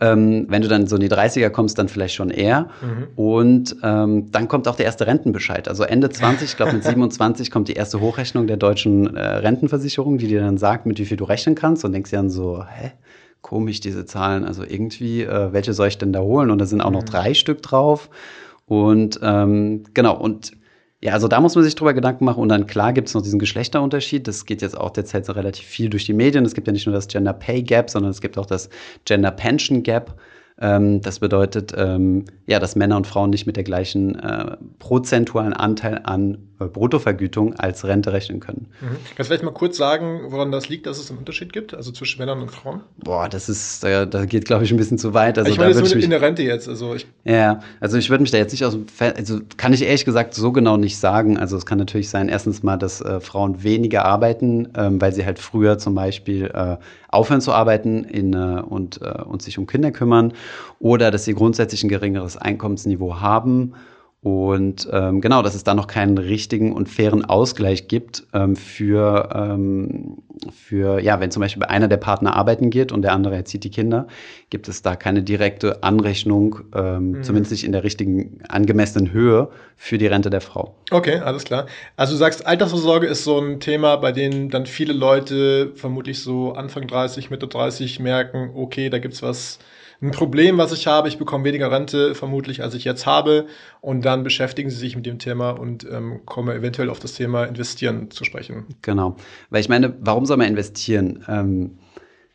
Ähm, 0.00 0.46
wenn 0.48 0.62
du 0.62 0.68
dann 0.68 0.86
so 0.86 0.94
in 0.94 1.02
die 1.02 1.10
30er 1.10 1.50
kommst, 1.50 1.78
dann 1.78 1.88
vielleicht 1.88 2.14
schon 2.14 2.30
eher. 2.30 2.68
Mhm. 2.80 3.08
Und 3.16 3.76
ähm, 3.82 4.30
dann 4.30 4.46
kommt 4.46 4.68
auch 4.68 4.76
der 4.76 4.86
erste 4.86 5.08
Rentenbescheid. 5.08 5.66
Also 5.66 5.82
Ende 5.82 6.08
20, 6.08 6.50
ich 6.50 6.56
glaube 6.56 6.74
mit 6.74 6.84
27 6.84 7.50
kommt 7.50 7.66
die 7.66 7.74
erste 7.74 8.00
Hochrechnung 8.00 8.46
der 8.46 8.58
deutschen 8.58 9.16
äh, 9.16 9.20
Rentenversicherung, 9.20 10.18
die 10.18 10.28
dir 10.28 10.40
dann 10.40 10.56
sagt, 10.56 10.86
mit 10.86 11.00
wie 11.00 11.06
viel 11.06 11.16
du 11.16 11.24
rechnen 11.24 11.56
kannst 11.56 11.84
und 11.84 11.90
denkst 11.90 12.10
dir 12.10 12.16
dann 12.16 12.30
so, 12.30 12.64
hä? 12.64 12.92
Komisch, 13.42 13.80
diese 13.80 14.06
Zahlen. 14.06 14.44
Also 14.44 14.64
irgendwie, 14.64 15.22
äh, 15.22 15.52
welche 15.52 15.74
soll 15.74 15.88
ich 15.88 15.98
denn 15.98 16.12
da 16.12 16.20
holen? 16.20 16.50
Und 16.50 16.58
da 16.58 16.66
sind 16.66 16.80
auch 16.80 16.90
noch 16.90 17.02
mhm. 17.02 17.06
drei 17.06 17.34
Stück 17.34 17.62
drauf. 17.62 18.08
Und 18.66 19.20
ähm, 19.22 19.84
genau, 19.92 20.16
und 20.16 20.52
ja, 21.02 21.14
also 21.14 21.26
da 21.26 21.40
muss 21.40 21.56
man 21.56 21.64
sich 21.64 21.74
drüber 21.74 21.94
Gedanken 21.94 22.24
machen. 22.24 22.40
Und 22.40 22.48
dann 22.48 22.66
klar 22.66 22.92
gibt 22.92 23.08
es 23.08 23.14
noch 23.14 23.22
diesen 23.22 23.40
Geschlechterunterzieht. 23.40 24.28
Das 24.28 24.46
geht 24.46 24.62
jetzt 24.62 24.78
auch 24.78 24.90
derzeit 24.90 25.26
so 25.26 25.32
relativ 25.32 25.66
viel 25.66 25.90
durch 25.90 26.06
die 26.06 26.12
Medien. 26.12 26.44
Es 26.44 26.54
gibt 26.54 26.68
ja 26.68 26.72
nicht 26.72 26.86
nur 26.86 26.94
das 26.94 27.08
Gender 27.08 27.32
Pay 27.32 27.62
Gap, 27.62 27.90
sondern 27.90 28.12
es 28.12 28.20
gibt 28.20 28.38
auch 28.38 28.46
das 28.46 28.70
Gender 29.04 29.32
Pension 29.32 29.82
Gap. 29.82 30.14
Ähm, 30.60 31.00
das 31.00 31.18
bedeutet, 31.18 31.72
ähm, 31.76 32.26
ja, 32.46 32.60
dass 32.60 32.76
Männer 32.76 32.96
und 32.96 33.08
Frauen 33.08 33.30
nicht 33.30 33.46
mit 33.46 33.56
der 33.56 33.64
gleichen 33.64 34.18
äh, 34.20 34.56
prozentualen 34.78 35.52
Anteil 35.52 36.00
an 36.04 36.38
Bruttovergütung 36.68 37.54
als 37.54 37.84
Rente 37.84 38.12
rechnen 38.12 38.40
können. 38.40 38.68
Mhm. 38.80 38.86
Kannst 38.86 39.18
du 39.18 39.24
vielleicht 39.24 39.44
mal 39.44 39.52
kurz 39.52 39.76
sagen, 39.76 40.20
woran 40.28 40.52
das 40.52 40.68
liegt, 40.68 40.86
dass 40.86 40.98
es 40.98 41.10
einen 41.10 41.18
Unterschied 41.18 41.52
gibt, 41.52 41.74
also 41.74 41.92
zwischen 41.92 42.18
Männern 42.18 42.42
und 42.42 42.50
Frauen? 42.50 42.80
Boah, 42.98 43.28
das 43.28 43.48
ist, 43.48 43.84
äh, 43.84 44.06
da 44.06 44.24
geht, 44.24 44.44
glaube 44.44 44.64
ich, 44.64 44.70
ein 44.70 44.76
bisschen 44.76 44.98
zu 44.98 45.14
weit. 45.14 45.38
Also, 45.38 45.50
ich 45.50 45.58
meine, 45.58 45.72
da 45.74 45.80
jetzt 45.80 45.94
in 45.94 46.10
der 46.10 46.20
Rente 46.20 46.42
jetzt. 46.42 46.68
Also 46.68 46.94
ich 46.94 47.06
ja, 47.24 47.60
also 47.80 47.98
ich 47.98 48.10
würde 48.10 48.22
mich 48.22 48.30
da 48.30 48.38
jetzt 48.38 48.52
nicht 48.52 48.64
aus 48.64 48.72
dem 48.72 48.86
also 48.98 49.40
kann 49.56 49.72
ich 49.72 49.82
ehrlich 49.82 50.04
gesagt 50.04 50.34
so 50.34 50.52
genau 50.52 50.76
nicht 50.76 50.98
sagen. 50.98 51.38
Also 51.38 51.56
es 51.56 51.66
kann 51.66 51.78
natürlich 51.78 52.08
sein, 52.08 52.28
erstens 52.28 52.62
mal, 52.62 52.76
dass 52.76 53.00
äh, 53.00 53.20
Frauen 53.20 53.62
weniger 53.62 54.04
arbeiten, 54.04 54.68
ähm, 54.76 55.00
weil 55.00 55.12
sie 55.12 55.24
halt 55.24 55.38
früher 55.38 55.78
zum 55.78 55.94
Beispiel 55.94 56.50
äh, 56.52 56.76
aufhören 57.08 57.40
zu 57.40 57.52
arbeiten 57.52 58.04
in, 58.04 58.32
äh, 58.32 58.62
und, 58.62 59.00
äh, 59.02 59.22
und 59.22 59.42
sich 59.42 59.58
um 59.58 59.66
Kinder 59.66 59.90
kümmern 59.90 60.32
oder 60.80 61.10
dass 61.10 61.24
sie 61.24 61.34
grundsätzlich 61.34 61.84
ein 61.84 61.88
geringeres 61.88 62.36
Einkommensniveau 62.36 63.20
haben 63.20 63.74
und 64.22 64.88
ähm, 64.92 65.20
genau, 65.20 65.42
dass 65.42 65.56
es 65.56 65.64
da 65.64 65.74
noch 65.74 65.88
keinen 65.88 66.16
richtigen 66.16 66.72
und 66.72 66.88
fairen 66.88 67.24
Ausgleich 67.24 67.88
gibt 67.88 68.22
ähm, 68.32 68.54
für, 68.54 69.28
ähm, 69.34 70.18
für, 70.64 71.00
ja, 71.00 71.18
wenn 71.18 71.32
zum 71.32 71.40
Beispiel 71.40 71.64
einer 71.64 71.88
der 71.88 71.96
Partner 71.96 72.36
arbeiten 72.36 72.70
geht 72.70 72.92
und 72.92 73.02
der 73.02 73.14
andere 73.14 73.34
erzieht 73.34 73.64
die 73.64 73.70
Kinder, 73.70 74.06
gibt 74.48 74.68
es 74.68 74.80
da 74.80 74.94
keine 74.94 75.24
direkte 75.24 75.82
Anrechnung, 75.82 76.60
ähm, 76.72 77.10
mhm. 77.10 77.22
zumindest 77.24 77.50
nicht 77.50 77.64
in 77.64 77.72
der 77.72 77.82
richtigen 77.82 78.38
angemessenen 78.48 79.12
Höhe 79.12 79.48
für 79.76 79.98
die 79.98 80.06
Rente 80.06 80.30
der 80.30 80.40
Frau. 80.40 80.76
Okay, 80.92 81.16
alles 81.16 81.42
klar. 81.42 81.66
Also 81.96 82.12
du 82.12 82.18
sagst, 82.18 82.46
Altersvorsorge 82.46 83.08
ist 83.08 83.24
so 83.24 83.40
ein 83.40 83.58
Thema, 83.58 83.96
bei 83.96 84.12
dem 84.12 84.50
dann 84.50 84.66
viele 84.66 84.92
Leute 84.92 85.72
vermutlich 85.74 86.22
so 86.22 86.52
Anfang 86.52 86.86
30, 86.86 87.30
Mitte 87.30 87.48
30 87.48 87.98
merken, 87.98 88.52
okay, 88.54 88.88
da 88.88 89.00
gibt's 89.00 89.20
was 89.20 89.58
ein 90.02 90.10
Problem, 90.10 90.58
was 90.58 90.72
ich 90.72 90.86
habe. 90.86 91.08
Ich 91.08 91.18
bekomme 91.18 91.44
weniger 91.44 91.70
Rente 91.70 92.14
vermutlich, 92.14 92.62
als 92.62 92.74
ich 92.74 92.84
jetzt 92.84 93.06
habe. 93.06 93.46
Und 93.80 94.04
dann 94.04 94.24
beschäftigen 94.24 94.68
sie 94.68 94.76
sich 94.76 94.96
mit 94.96 95.06
dem 95.06 95.18
Thema 95.18 95.50
und 95.50 95.86
ähm, 95.90 96.22
kommen 96.26 96.54
eventuell 96.54 96.90
auf 96.90 96.98
das 96.98 97.14
Thema 97.14 97.44
Investieren 97.44 98.10
zu 98.10 98.24
sprechen. 98.24 98.66
Genau. 98.82 99.16
Weil 99.50 99.60
ich 99.60 99.68
meine, 99.68 99.94
warum 100.00 100.26
soll 100.26 100.36
man 100.36 100.48
investieren? 100.48 101.24
Ähm 101.28 101.78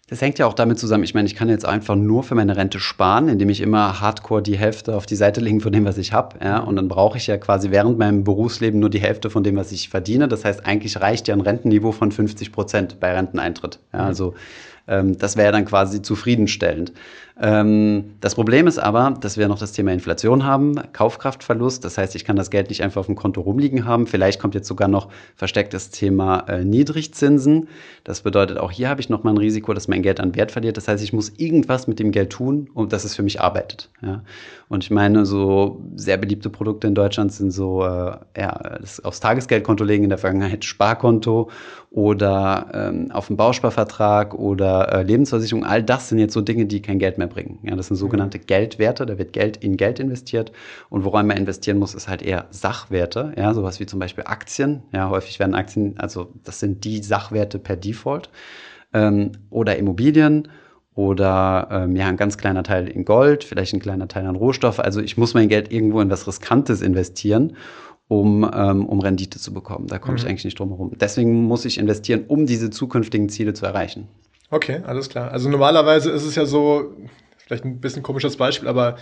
das 0.09 0.21
hängt 0.21 0.39
ja 0.39 0.47
auch 0.47 0.53
damit 0.53 0.79
zusammen, 0.79 1.03
ich 1.03 1.13
meine, 1.13 1.27
ich 1.27 1.35
kann 1.35 1.49
jetzt 1.49 1.65
einfach 1.65 1.95
nur 1.95 2.23
für 2.23 2.33
meine 2.33 2.55
Rente 2.55 2.79
sparen, 2.79 3.27
indem 3.27 3.49
ich 3.49 3.59
immer 3.59 3.99
hardcore 3.99 4.41
die 4.41 4.57
Hälfte 4.57 4.95
auf 4.95 5.05
die 5.05 5.17
Seite 5.17 5.41
lege 5.41 5.59
von 5.59 5.73
dem, 5.73 5.83
was 5.83 5.97
ich 5.97 6.13
habe. 6.13 6.37
Ja? 6.41 6.59
Und 6.59 6.77
dann 6.77 6.87
brauche 6.87 7.17
ich 7.17 7.27
ja 7.27 7.37
quasi 7.37 7.71
während 7.71 7.97
meinem 7.97 8.23
Berufsleben 8.23 8.79
nur 8.79 8.89
die 8.89 9.01
Hälfte 9.01 9.29
von 9.29 9.43
dem, 9.43 9.57
was 9.57 9.73
ich 9.73 9.89
verdiene. 9.89 10.29
Das 10.29 10.45
heißt, 10.45 10.65
eigentlich 10.65 11.01
reicht 11.01 11.27
ja 11.27 11.35
ein 11.35 11.41
Rentenniveau 11.41 11.91
von 11.91 12.13
50 12.13 12.53
Prozent 12.53 13.01
bei 13.01 13.13
Renteneintritt. 13.13 13.79
Ja? 13.91 13.99
Also 13.99 14.33
ähm, 14.87 15.17
das 15.17 15.37
wäre 15.37 15.51
dann 15.51 15.65
quasi 15.65 16.01
zufriedenstellend. 16.01 16.93
Ähm, 17.39 18.15
das 18.19 18.33
Problem 18.35 18.65
ist 18.65 18.79
aber, 18.79 19.15
dass 19.21 19.37
wir 19.37 19.47
noch 19.47 19.59
das 19.59 19.71
Thema 19.71 19.93
Inflation 19.93 20.43
haben, 20.43 20.75
Kaufkraftverlust. 20.93 21.85
Das 21.85 21.97
heißt, 21.97 22.15
ich 22.15 22.25
kann 22.25 22.35
das 22.35 22.49
Geld 22.49 22.69
nicht 22.69 22.81
einfach 22.81 23.01
auf 23.01 23.05
dem 23.05 23.15
Konto 23.15 23.41
rumliegen 23.41 23.85
haben. 23.85 24.07
Vielleicht 24.07 24.39
kommt 24.39 24.55
jetzt 24.55 24.67
sogar 24.67 24.87
noch 24.87 25.09
versteckt 25.35 25.73
das 25.73 25.91
Thema 25.91 26.39
äh, 26.47 26.65
Niedrigzinsen. 26.65 27.67
Das 28.03 28.21
bedeutet, 28.21 28.57
auch 28.57 28.71
hier 28.71 28.89
habe 28.89 29.01
ich 29.01 29.09
nochmal 29.09 29.33
ein 29.33 29.37
Risiko, 29.37 29.73
dass 29.73 29.87
mein 29.87 30.01
Geld 30.01 30.19
an 30.19 30.35
Wert 30.35 30.51
verliert. 30.51 30.77
Das 30.77 30.87
heißt, 30.87 31.03
ich 31.03 31.13
muss 31.13 31.31
irgendwas 31.37 31.87
mit 31.87 31.99
dem 31.99 32.11
Geld 32.11 32.31
tun, 32.31 32.69
um 32.73 32.89
dass 32.89 33.03
es 33.03 33.15
für 33.15 33.23
mich 33.23 33.39
arbeitet. 33.39 33.89
Ja? 34.01 34.23
Und 34.69 34.83
ich 34.83 34.89
meine, 34.89 35.25
so 35.25 35.81
sehr 35.95 36.17
beliebte 36.17 36.49
Produkte 36.49 36.87
in 36.87 36.95
Deutschland 36.95 37.31
sind 37.31 37.51
so, 37.51 37.83
äh, 37.83 38.17
ja, 38.35 38.77
das 38.81 39.03
aufs 39.03 39.19
Tagesgeldkonto 39.19 39.83
legen, 39.83 40.03
in 40.03 40.09
der 40.09 40.17
Vergangenheit 40.17 40.65
Sparkonto 40.65 41.49
oder 41.89 42.69
ähm, 42.73 43.11
auf 43.11 43.27
dem 43.27 43.37
Bausparvertrag 43.37 44.33
oder 44.33 44.91
äh, 44.91 45.03
Lebensversicherung. 45.03 45.63
All 45.65 45.81
das 45.81 46.09
sind 46.09 46.19
jetzt 46.19 46.33
so 46.33 46.41
Dinge, 46.41 46.65
die 46.65 46.81
kein 46.81 46.99
Geld 46.99 47.17
mehr 47.17 47.27
bringen. 47.27 47.59
Ja, 47.63 47.75
das 47.75 47.87
sind 47.87 47.95
sogenannte 47.95 48.39
Geldwerte, 48.39 49.05
da 49.05 49.17
wird 49.17 49.31
Geld 49.33 49.57
in 49.57 49.77
Geld 49.77 49.99
investiert. 49.99 50.51
Und 50.89 51.05
woran 51.05 51.27
man 51.27 51.37
investieren 51.37 51.79
muss, 51.79 51.95
ist 51.95 52.09
halt 52.09 52.21
eher 52.21 52.47
Sachwerte, 52.49 53.33
ja, 53.37 53.53
sowas 53.53 53.79
wie 53.79 53.85
zum 53.85 53.99
Beispiel 53.99 54.25
Aktien. 54.27 54.83
Ja, 54.91 55.09
häufig 55.09 55.39
werden 55.39 55.55
Aktien, 55.55 55.95
also 55.97 56.33
das 56.43 56.59
sind 56.59 56.83
die 56.83 57.01
Sachwerte 57.01 57.57
per 57.57 57.77
Default. 57.77 58.29
Ähm, 58.93 59.31
oder 59.49 59.77
Immobilien 59.77 60.47
oder 60.97 61.67
ähm, 61.71 61.95
ja, 61.95 62.07
ein 62.07 62.17
ganz 62.17 62.37
kleiner 62.37 62.63
Teil 62.63 62.87
in 62.87 63.05
Gold, 63.05 63.43
vielleicht 63.43 63.73
ein 63.73 63.79
kleiner 63.79 64.07
Teil 64.07 64.25
an 64.25 64.35
Rohstoffe. 64.35 64.79
Also 64.79 64.99
ich 64.99 65.15
muss 65.15 65.35
mein 65.35 65.47
Geld 65.47 65.71
irgendwo 65.71 66.01
in 66.01 66.09
was 66.09 66.25
Riskantes 66.27 66.81
investieren, 66.81 67.55
um, 68.07 68.49
ähm, 68.53 68.85
um 68.85 68.99
Rendite 68.99 69.39
zu 69.39 69.53
bekommen. 69.53 69.87
Da 69.87 69.99
komme 69.99 70.13
mhm. 70.13 70.17
ich 70.19 70.25
eigentlich 70.27 70.45
nicht 70.45 70.59
drum 70.59 70.69
herum. 70.69 70.91
Deswegen 70.99 71.43
muss 71.43 71.65
ich 71.65 71.77
investieren, 71.77 72.25
um 72.27 72.45
diese 72.45 72.69
zukünftigen 72.69 73.29
Ziele 73.29 73.53
zu 73.53 73.65
erreichen. 73.65 74.07
Okay, 74.49 74.81
alles 74.85 75.09
klar. 75.09 75.31
Also 75.31 75.49
normalerweise 75.49 76.09
ist 76.11 76.23
es 76.23 76.35
ja 76.35 76.45
so, 76.45 76.93
vielleicht 77.45 77.65
ein 77.65 77.81
bisschen 77.81 78.03
komisches 78.03 78.37
Beispiel, 78.37 78.69
aber 78.69 78.95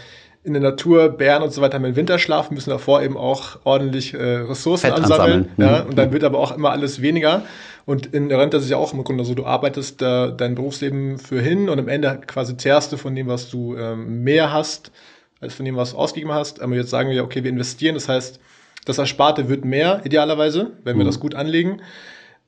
in 0.43 0.53
der 0.53 0.61
Natur, 0.61 1.09
Bären 1.09 1.41
und 1.41 1.51
so 1.51 1.61
weiter 1.61 1.75
haben 1.75 1.85
einen 1.85 1.95
Winterschlaf, 1.95 2.51
müssen 2.51 2.69
davor 2.69 3.01
eben 3.01 3.17
auch 3.17 3.59
ordentlich 3.63 4.13
äh, 4.13 4.17
Ressourcen 4.17 4.91
Fett 4.91 4.93
ansammeln. 4.93 5.49
ansammeln. 5.49 5.49
Ja, 5.57 5.83
mhm. 5.83 5.89
Und 5.89 5.97
dann 5.97 6.13
wird 6.13 6.23
aber 6.23 6.39
auch 6.39 6.55
immer 6.55 6.71
alles 6.71 7.01
weniger. 7.01 7.43
Und 7.85 8.07
in 8.07 8.29
der 8.29 8.39
Rente 8.39 8.57
ist 8.57 8.63
es 8.63 8.69
ja 8.69 8.77
auch 8.77 8.93
im 8.93 9.03
Grunde 9.03 9.25
so, 9.25 9.33
du 9.33 9.45
arbeitest 9.45 10.01
da 10.01 10.29
dein 10.29 10.55
Berufsleben 10.55 11.17
für 11.17 11.41
hin 11.41 11.69
und 11.69 11.79
am 11.79 11.87
Ende 11.87 12.21
quasi 12.25 12.57
zehrst 12.57 12.91
du 12.91 12.97
von 12.97 13.15
dem, 13.15 13.27
was 13.27 13.49
du 13.49 13.75
ähm, 13.75 14.23
mehr 14.23 14.51
hast, 14.51 14.91
als 15.39 15.53
von 15.55 15.65
dem, 15.65 15.75
was 15.75 15.91
du 15.91 15.97
ausgegeben 15.97 16.31
hast. 16.31 16.61
Aber 16.61 16.75
jetzt 16.75 16.89
sagen 16.89 17.09
wir, 17.09 17.23
okay, 17.23 17.43
wir 17.43 17.51
investieren, 17.51 17.95
das 17.95 18.07
heißt, 18.07 18.39
das 18.85 18.97
Ersparte 18.97 19.49
wird 19.49 19.65
mehr, 19.65 20.01
idealerweise, 20.05 20.71
wenn 20.83 20.97
wir 20.97 21.03
mhm. 21.03 21.09
das 21.09 21.19
gut 21.19 21.35
anlegen. 21.35 21.81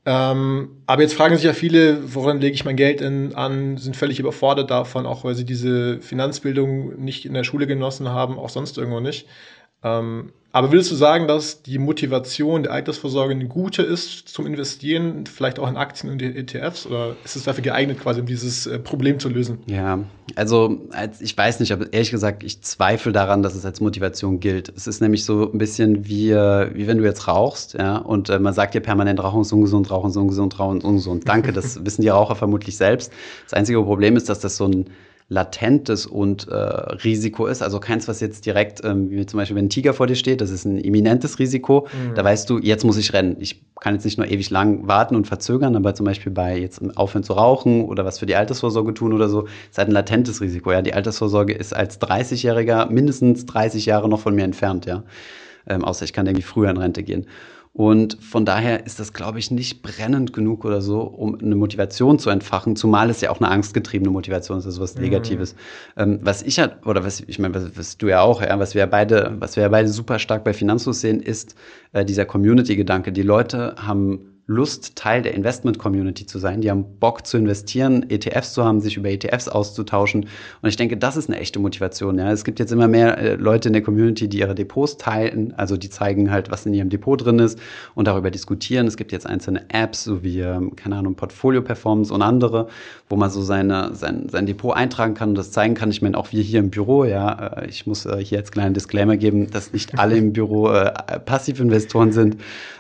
Ähm, 0.06 0.70
aber 0.86 1.02
jetzt 1.02 1.16
fragen 1.16 1.36
sich 1.36 1.44
ja 1.44 1.52
viele, 1.52 2.14
woran 2.14 2.40
lege 2.40 2.54
ich 2.54 2.64
mein 2.64 2.78
Geld 2.78 3.02
in, 3.02 3.36
an, 3.36 3.76
sind 3.76 3.98
völlig 3.98 4.20
überfordert 4.20 4.72
davon, 4.72 5.06
auch 5.06 5.26
weil 5.26 5.36
sie 5.36 5.44
diese 5.44 6.00
Finanzbildung 6.00 7.04
nicht 7.04 7.26
in 7.26 7.34
der 7.34 7.44
Schule 7.44 7.68
genossen 7.68 8.08
haben, 8.08 8.40
auch 8.40 8.48
sonst 8.48 8.78
irgendwo 8.78 9.02
nicht. 9.02 9.28
Ähm, 9.84 10.32
aber 10.58 10.72
willst 10.72 10.90
du 10.90 10.96
sagen, 10.96 11.28
dass 11.28 11.62
die 11.62 11.78
Motivation 11.78 12.64
der 12.64 12.72
Altersvorsorge 12.72 13.32
eine 13.32 13.48
gute 13.48 13.84
ist 13.84 14.28
zum 14.28 14.48
Investieren, 14.48 15.26
vielleicht 15.28 15.60
auch 15.60 15.70
in 15.70 15.78
Aktien 15.78 16.12
und 16.12 16.20
ETFs? 16.20 16.88
Oder 16.88 17.16
ist 17.24 17.36
es 17.36 17.44
dafür 17.44 17.64
geeignet, 17.64 18.00
quasi 18.00 18.22
um 18.22 18.26
dieses 18.26 18.66
äh, 18.66 18.80
Problem 18.80 19.20
zu 19.20 19.30
lösen? 19.30 19.60
Ja, 19.68 20.00
also 20.36 20.80
ich 21.20 21.38
weiß 21.38 21.60
nicht, 21.60 21.74
aber 21.74 21.94
ehrlich 21.94 22.10
gesagt, 22.10 22.44
ich 22.44 22.64
zweifle 22.64 23.12
daran, 23.12 23.44
dass 23.44 23.54
es 23.54 23.66
als 23.66 23.82
Motivation 23.82 24.40
gilt. 24.40 24.74
Es 24.76 24.88
ist 24.88 25.00
nämlich 25.00 25.26
so 25.26 25.52
ein 25.52 25.60
bisschen 25.60 26.08
wie, 26.08 26.32
äh, 26.32 26.74
wie 26.74 26.88
wenn 26.88 26.98
du 26.98 27.04
jetzt 27.04 27.28
rauchst, 27.28 27.76
ja, 27.76 27.98
und 27.98 28.30
äh, 28.30 28.40
man 28.40 28.56
sagt 28.56 28.74
dir 28.74 28.82
permanent, 28.82 29.22
Rauchen 29.22 29.42
ist 29.42 29.52
ungesund, 29.52 29.92
Rauchen 29.92 30.10
ist 30.10 30.18
ungesund, 30.18 30.58
Rauchen 30.58 30.80
ist 30.80 30.86
ungesund. 30.86 31.30
Danke, 31.30 31.54
das 31.54 31.86
wissen 31.86 32.02
die 32.02 32.10
Raucher 32.10 32.36
vermutlich 32.36 32.78
selbst. 32.78 33.14
Das 33.44 33.54
einzige 33.54 33.84
Problem 33.84 34.16
ist, 34.16 34.28
dass 34.28 34.40
das 34.40 34.58
so 34.58 34.66
ein 34.66 34.86
latentes 35.30 36.06
und 36.06 36.48
äh, 36.48 36.56
Risiko 36.56 37.48
ist. 37.48 37.62
Also 37.62 37.80
keins, 37.80 38.08
was 38.08 38.22
jetzt 38.22 38.46
direkt, 38.46 38.84
ähm, 38.86 39.10
wie 39.10 39.26
zum 39.26 39.38
Beispiel, 39.38 39.58
wenn 39.58 39.66
ein 39.66 39.70
Tiger 39.70 39.94
vor 39.94 40.08
dir 40.08 40.16
steht, 40.16 40.40
das 40.40 40.52
ist 40.52 40.64
ein 40.64 40.78
imminentes 40.78 41.38
Risiko. 41.40 41.88
Mhm. 41.92 42.16
Da 42.16 42.24
weißt 42.24 42.50
du, 42.50 42.60
jetzt 42.60 42.86
muss 42.86 42.98
ich 42.98 43.12
rennen. 43.12 43.36
Ich 43.40 43.62
kann 43.80 43.94
jetzt 43.94 44.06
nicht 44.06 44.18
nur 44.18 44.28
ewig 44.28 44.50
lang 44.50 44.88
warten 44.88 45.16
und 45.16 45.28
verzögern, 45.28 45.76
aber 45.76 45.94
zum 45.96 46.06
Beispiel 46.06 46.32
bei 46.32 46.58
jetzt 46.58 46.82
aufhören 46.98 47.24
zu 47.24 47.34
rauchen 47.34 47.84
oder 47.86 48.06
was 48.06 48.20
für 48.20 48.26
die 48.26 48.36
Altersvorsorge 48.36 48.94
tun 48.94 49.12
oder 49.12 49.28
so, 49.28 49.48
ist 49.70 49.78
halt 49.78 49.90
ein 49.90 49.94
latentes 49.94 50.40
Risiko. 50.40 50.72
Ja, 50.72 50.82
die 50.82 50.94
Altersvorsorge 50.94 51.54
ist 51.54 51.76
als 51.76 52.00
30-Jähriger 52.00 52.90
mindestens 52.90 53.46
30 53.46 53.86
Jahre 53.86 54.08
noch 54.08 54.22
von 54.22 54.34
mir 54.34 54.46
entfernt, 54.46 54.86
ja. 54.86 55.04
Ähm, 55.70 55.84
außer 55.84 56.06
ich 56.06 56.14
kann 56.14 56.26
irgendwie 56.26 56.44
früher 56.44 56.70
in 56.70 56.78
Rente 56.78 57.04
gehen. 57.04 57.26
Und 57.78 58.18
von 58.24 58.44
daher 58.44 58.88
ist 58.88 59.00
das, 59.00 59.14
glaube 59.14 59.38
ich, 59.38 59.52
nicht 59.52 59.84
brennend 59.84 60.34
genug 60.34 60.66
oder 60.66 60.82
so, 60.82 61.02
um 61.02 61.40
eine 61.40 61.56
Motivation 61.56 62.18
zu 62.18 62.32
entfachen, 62.32 62.76
zumal 62.76 63.12
es 63.12 63.22
ja 63.22 63.30
auch 63.30 63.40
eine 63.40 63.52
angstgetriebene 63.52 64.10
Motivation 64.10 64.58
ist, 64.58 64.66
also 64.66 64.82
was 64.82 64.96
mhm. 64.96 65.04
Negatives. 65.04 65.54
Mhm. 65.96 66.02
Ähm, 66.02 66.20
was 66.24 66.42
ich 66.42 66.58
halt, 66.58 66.88
oder 66.88 67.06
was, 67.06 67.20
ich 67.20 67.38
meine, 67.38 67.54
was, 67.54 67.78
was, 67.78 67.98
du 68.00 68.08
ja 68.08 68.22
auch, 68.22 68.42
ja, 68.42 68.58
was 68.58 68.74
wir 68.74 68.80
ja 68.80 68.88
beide, 68.88 69.36
was 69.38 69.58
wir 69.58 69.62
ja 69.62 69.70
beide 69.70 69.90
super 69.90 70.18
stark 70.18 70.44
bei 70.44 70.54
Finanzlos 70.54 71.02
sehen, 71.02 71.20
ist 71.20 71.54
äh, 71.94 72.04
dieser 72.04 72.26
Community-Gedanke. 72.26 73.12
Die 73.12 73.22
Leute 73.22 73.76
haben 73.78 74.37
Lust, 74.50 74.96
Teil 74.96 75.22
der 75.22 75.34
Investment-Community 75.34 76.26
zu 76.26 76.40
sein. 76.40 76.62
Die 76.62 76.72
haben 76.72 76.86
Bock 77.02 77.28
zu 77.28 77.38
investieren, 77.38 78.10
ETFs 78.10 78.54
zu 78.54 78.64
haben, 78.64 78.80
sich 78.80 78.96
über 78.96 79.10
ETFs 79.10 79.50
auszutauschen. 79.50 80.28
Und 80.62 80.70
ich 80.70 80.78
denke, 80.78 80.96
das 80.96 81.18
ist 81.18 81.30
eine 81.30 81.38
echte 81.38 81.60
Motivation. 81.60 82.18
Ja. 82.18 82.32
Es 82.32 82.46
gibt 82.46 82.60
jetzt 82.60 82.72
immer 82.72 82.88
mehr 82.88 83.18
äh, 83.18 83.36
Leute 83.36 83.68
in 83.68 83.74
der 83.74 83.82
Community, 83.82 84.30
die 84.30 84.40
ihre 84.40 84.56
Depots 84.56 84.98
teilen. 84.98 85.54
Also 85.58 85.76
die 85.76 85.90
zeigen 85.90 86.32
halt, 86.32 86.50
was 86.50 86.66
in 86.66 86.74
ihrem 86.74 86.90
Depot 86.90 87.24
drin 87.24 87.40
ist 87.40 87.60
und 87.94 88.08
darüber 88.08 88.32
diskutieren. 88.32 88.88
Es 88.88 88.96
gibt 88.96 89.12
jetzt 89.12 89.28
einzelne 89.28 89.66
Apps, 89.70 90.06
so 90.06 90.24
wie, 90.24 90.40
ähm, 90.40 90.78
keine 90.78 90.96
Ahnung, 90.96 91.16
Portfolio 91.16 91.62
Performance 91.62 92.14
und 92.14 92.22
andere, 92.22 92.70
wo 93.10 93.18
man 93.18 93.30
so 93.30 93.42
seine, 93.42 93.96
sein, 93.96 94.30
sein 94.30 94.46
Depot 94.46 94.74
eintragen 94.74 95.14
kann 95.14 95.30
und 95.30 95.36
das 95.36 95.52
zeigen 95.52 95.74
kann. 95.74 95.90
Ich 95.92 96.02
meine, 96.02 96.18
auch 96.18 96.32
wir 96.32 96.42
hier 96.42 96.60
im 96.60 96.70
Büro, 96.70 97.04
ja, 97.04 97.58
äh, 97.58 97.68
ich 97.68 97.86
muss 97.86 98.06
äh, 98.06 98.24
hier 98.24 98.38
als 98.38 98.54
kleinen 98.54 98.74
Disclaimer 98.74 99.18
geben, 99.18 99.52
dass 99.52 99.74
nicht 99.74 100.00
alle 100.00 100.16
im 100.16 100.32
Büro 100.32 100.70
äh, 100.70 100.94
Passivinvestoren 101.20 102.14
sind. 102.14 102.38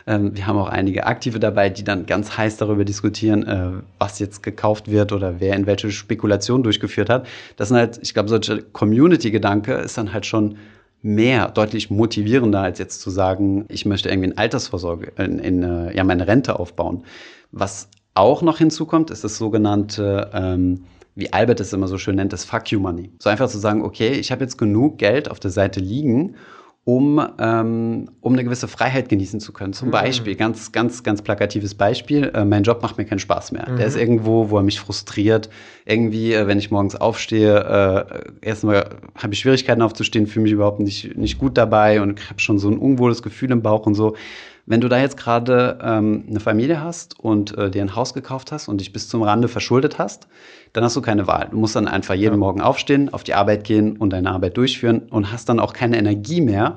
Ähm, 0.07 0.33
wir 0.33 0.47
haben 0.47 0.57
auch 0.57 0.69
einige 0.69 1.05
Aktive 1.05 1.39
dabei, 1.39 1.56
die 1.69 1.83
dann 1.83 2.05
ganz 2.05 2.37
heiß 2.37 2.57
darüber 2.57 2.85
diskutieren, 2.85 3.45
äh, 3.47 3.71
was 3.99 4.19
jetzt 4.19 4.43
gekauft 4.43 4.89
wird 4.89 5.11
oder 5.11 5.39
wer 5.39 5.55
in 5.55 5.65
welche 5.65 5.91
Spekulation 5.91 6.63
durchgeführt 6.63 7.09
hat. 7.09 7.27
Das 7.55 7.69
sind 7.69 7.77
halt, 7.77 7.99
ich 8.01 8.13
glaube, 8.13 8.29
solche 8.29 8.61
Community-Gedanke 8.61 9.73
ist 9.73 9.97
dann 9.97 10.13
halt 10.13 10.25
schon 10.25 10.57
mehr, 11.01 11.49
deutlich 11.49 11.89
motivierender, 11.89 12.61
als 12.61 12.79
jetzt 12.79 13.01
zu 13.01 13.09
sagen, 13.09 13.65
ich 13.69 13.85
möchte 13.85 14.09
irgendwie 14.09 14.29
in 14.29 14.37
Altersvorsorge, 14.37 15.11
in, 15.17 15.39
in 15.39 15.63
äh, 15.63 15.95
ja, 15.95 16.03
meine 16.03 16.27
Rente 16.27 16.59
aufbauen. 16.59 17.03
Was 17.51 17.89
auch 18.13 18.41
noch 18.41 18.57
hinzukommt, 18.57 19.11
ist 19.11 19.23
das 19.23 19.37
sogenannte, 19.37 20.31
ähm, 20.33 20.85
wie 21.15 21.31
Albert 21.31 21.59
es 21.59 21.73
immer 21.73 21.87
so 21.87 21.97
schön 21.97 22.15
nennt, 22.15 22.33
das 22.33 22.45
Fuck 22.45 22.71
You 22.71 22.79
Money. 22.79 23.11
So 23.19 23.29
einfach 23.29 23.47
zu 23.47 23.59
sagen, 23.59 23.83
okay, 23.83 24.11
ich 24.13 24.31
habe 24.31 24.43
jetzt 24.43 24.57
genug 24.57 24.97
Geld 24.97 25.29
auf 25.29 25.39
der 25.39 25.51
Seite 25.51 25.79
liegen 25.79 26.35
um, 26.87 27.21
ähm, 27.37 28.07
um 28.21 28.31
eine 28.31 28.45
gewisse 28.45 28.69
Freiheit 28.69 29.09
genießen 29.09 29.41
zu 29.41 29.51
können. 29.51 29.73
Zum 29.73 29.89
mhm. 29.89 29.91
Beispiel, 29.91 30.35
ganz, 30.35 30.71
ganz, 30.71 31.03
ganz 31.03 31.21
plakatives 31.21 31.75
Beispiel, 31.75 32.31
äh, 32.33 32.45
mein 32.45 32.63
Job 32.63 32.81
macht 32.81 32.97
mir 32.97 33.03
keinen 33.03 33.19
Spaß 33.19 33.51
mehr. 33.51 33.67
Mhm. 33.69 33.75
Der 33.75 33.87
ist 33.87 33.97
irgendwo, 33.97 34.49
wo 34.49 34.55
er 34.55 34.63
mich 34.63 34.79
frustriert. 34.79 35.49
Irgendwie, 35.83 36.31
äh, 36.31 36.47
wenn 36.47 36.59
ich 36.59 36.71
morgens 36.71 36.95
aufstehe, 36.95 38.05
äh, 38.41 38.47
erstmal 38.47 38.87
habe 39.15 39.33
ich 39.33 39.39
Schwierigkeiten 39.39 39.81
aufzustehen, 39.81 40.27
fühle 40.27 40.43
mich 40.43 40.53
überhaupt 40.53 40.79
nicht, 40.79 41.17
nicht 41.17 41.37
gut 41.39 41.57
dabei 41.57 42.01
und 42.01 42.29
habe 42.29 42.39
schon 42.39 42.57
so 42.57 42.69
ein 42.69 42.77
unwohles 42.77 43.21
Gefühl 43.21 43.51
im 43.51 43.61
Bauch 43.61 43.85
und 43.85 43.95
so. 43.95 44.15
Wenn 44.69 44.81
du 44.81 44.89
da 44.89 44.99
jetzt 44.99 45.15
gerade 45.15 45.79
ähm, 45.81 46.25
eine 46.29 46.41
Familie 46.41 46.83
hast 46.83 47.17
und 47.17 47.57
äh, 47.57 47.71
dir 47.71 47.81
ein 47.81 47.95
Haus 47.95 48.13
gekauft 48.13 48.51
hast 48.51 48.67
und 48.67 48.81
dich 48.81 48.91
bis 48.91 49.07
zum 49.07 49.23
Rande 49.23 49.47
verschuldet 49.47 49.97
hast, 49.97 50.27
dann 50.73 50.83
hast 50.83 50.93
du 50.97 51.01
keine 51.01 51.25
Wahl. 51.25 51.47
Du 51.49 51.57
musst 51.57 51.77
dann 51.77 51.87
einfach 51.87 52.15
jeden 52.15 52.33
ja. 52.33 52.37
Morgen 52.37 52.59
aufstehen, 52.59 53.13
auf 53.13 53.23
die 53.23 53.33
Arbeit 53.33 53.63
gehen 53.63 53.95
und 53.95 54.11
deine 54.11 54.29
Arbeit 54.29 54.57
durchführen 54.57 55.03
und 55.09 55.31
hast 55.31 55.47
dann 55.47 55.61
auch 55.61 55.71
keine 55.71 55.97
Energie 55.97 56.41
mehr, 56.41 56.75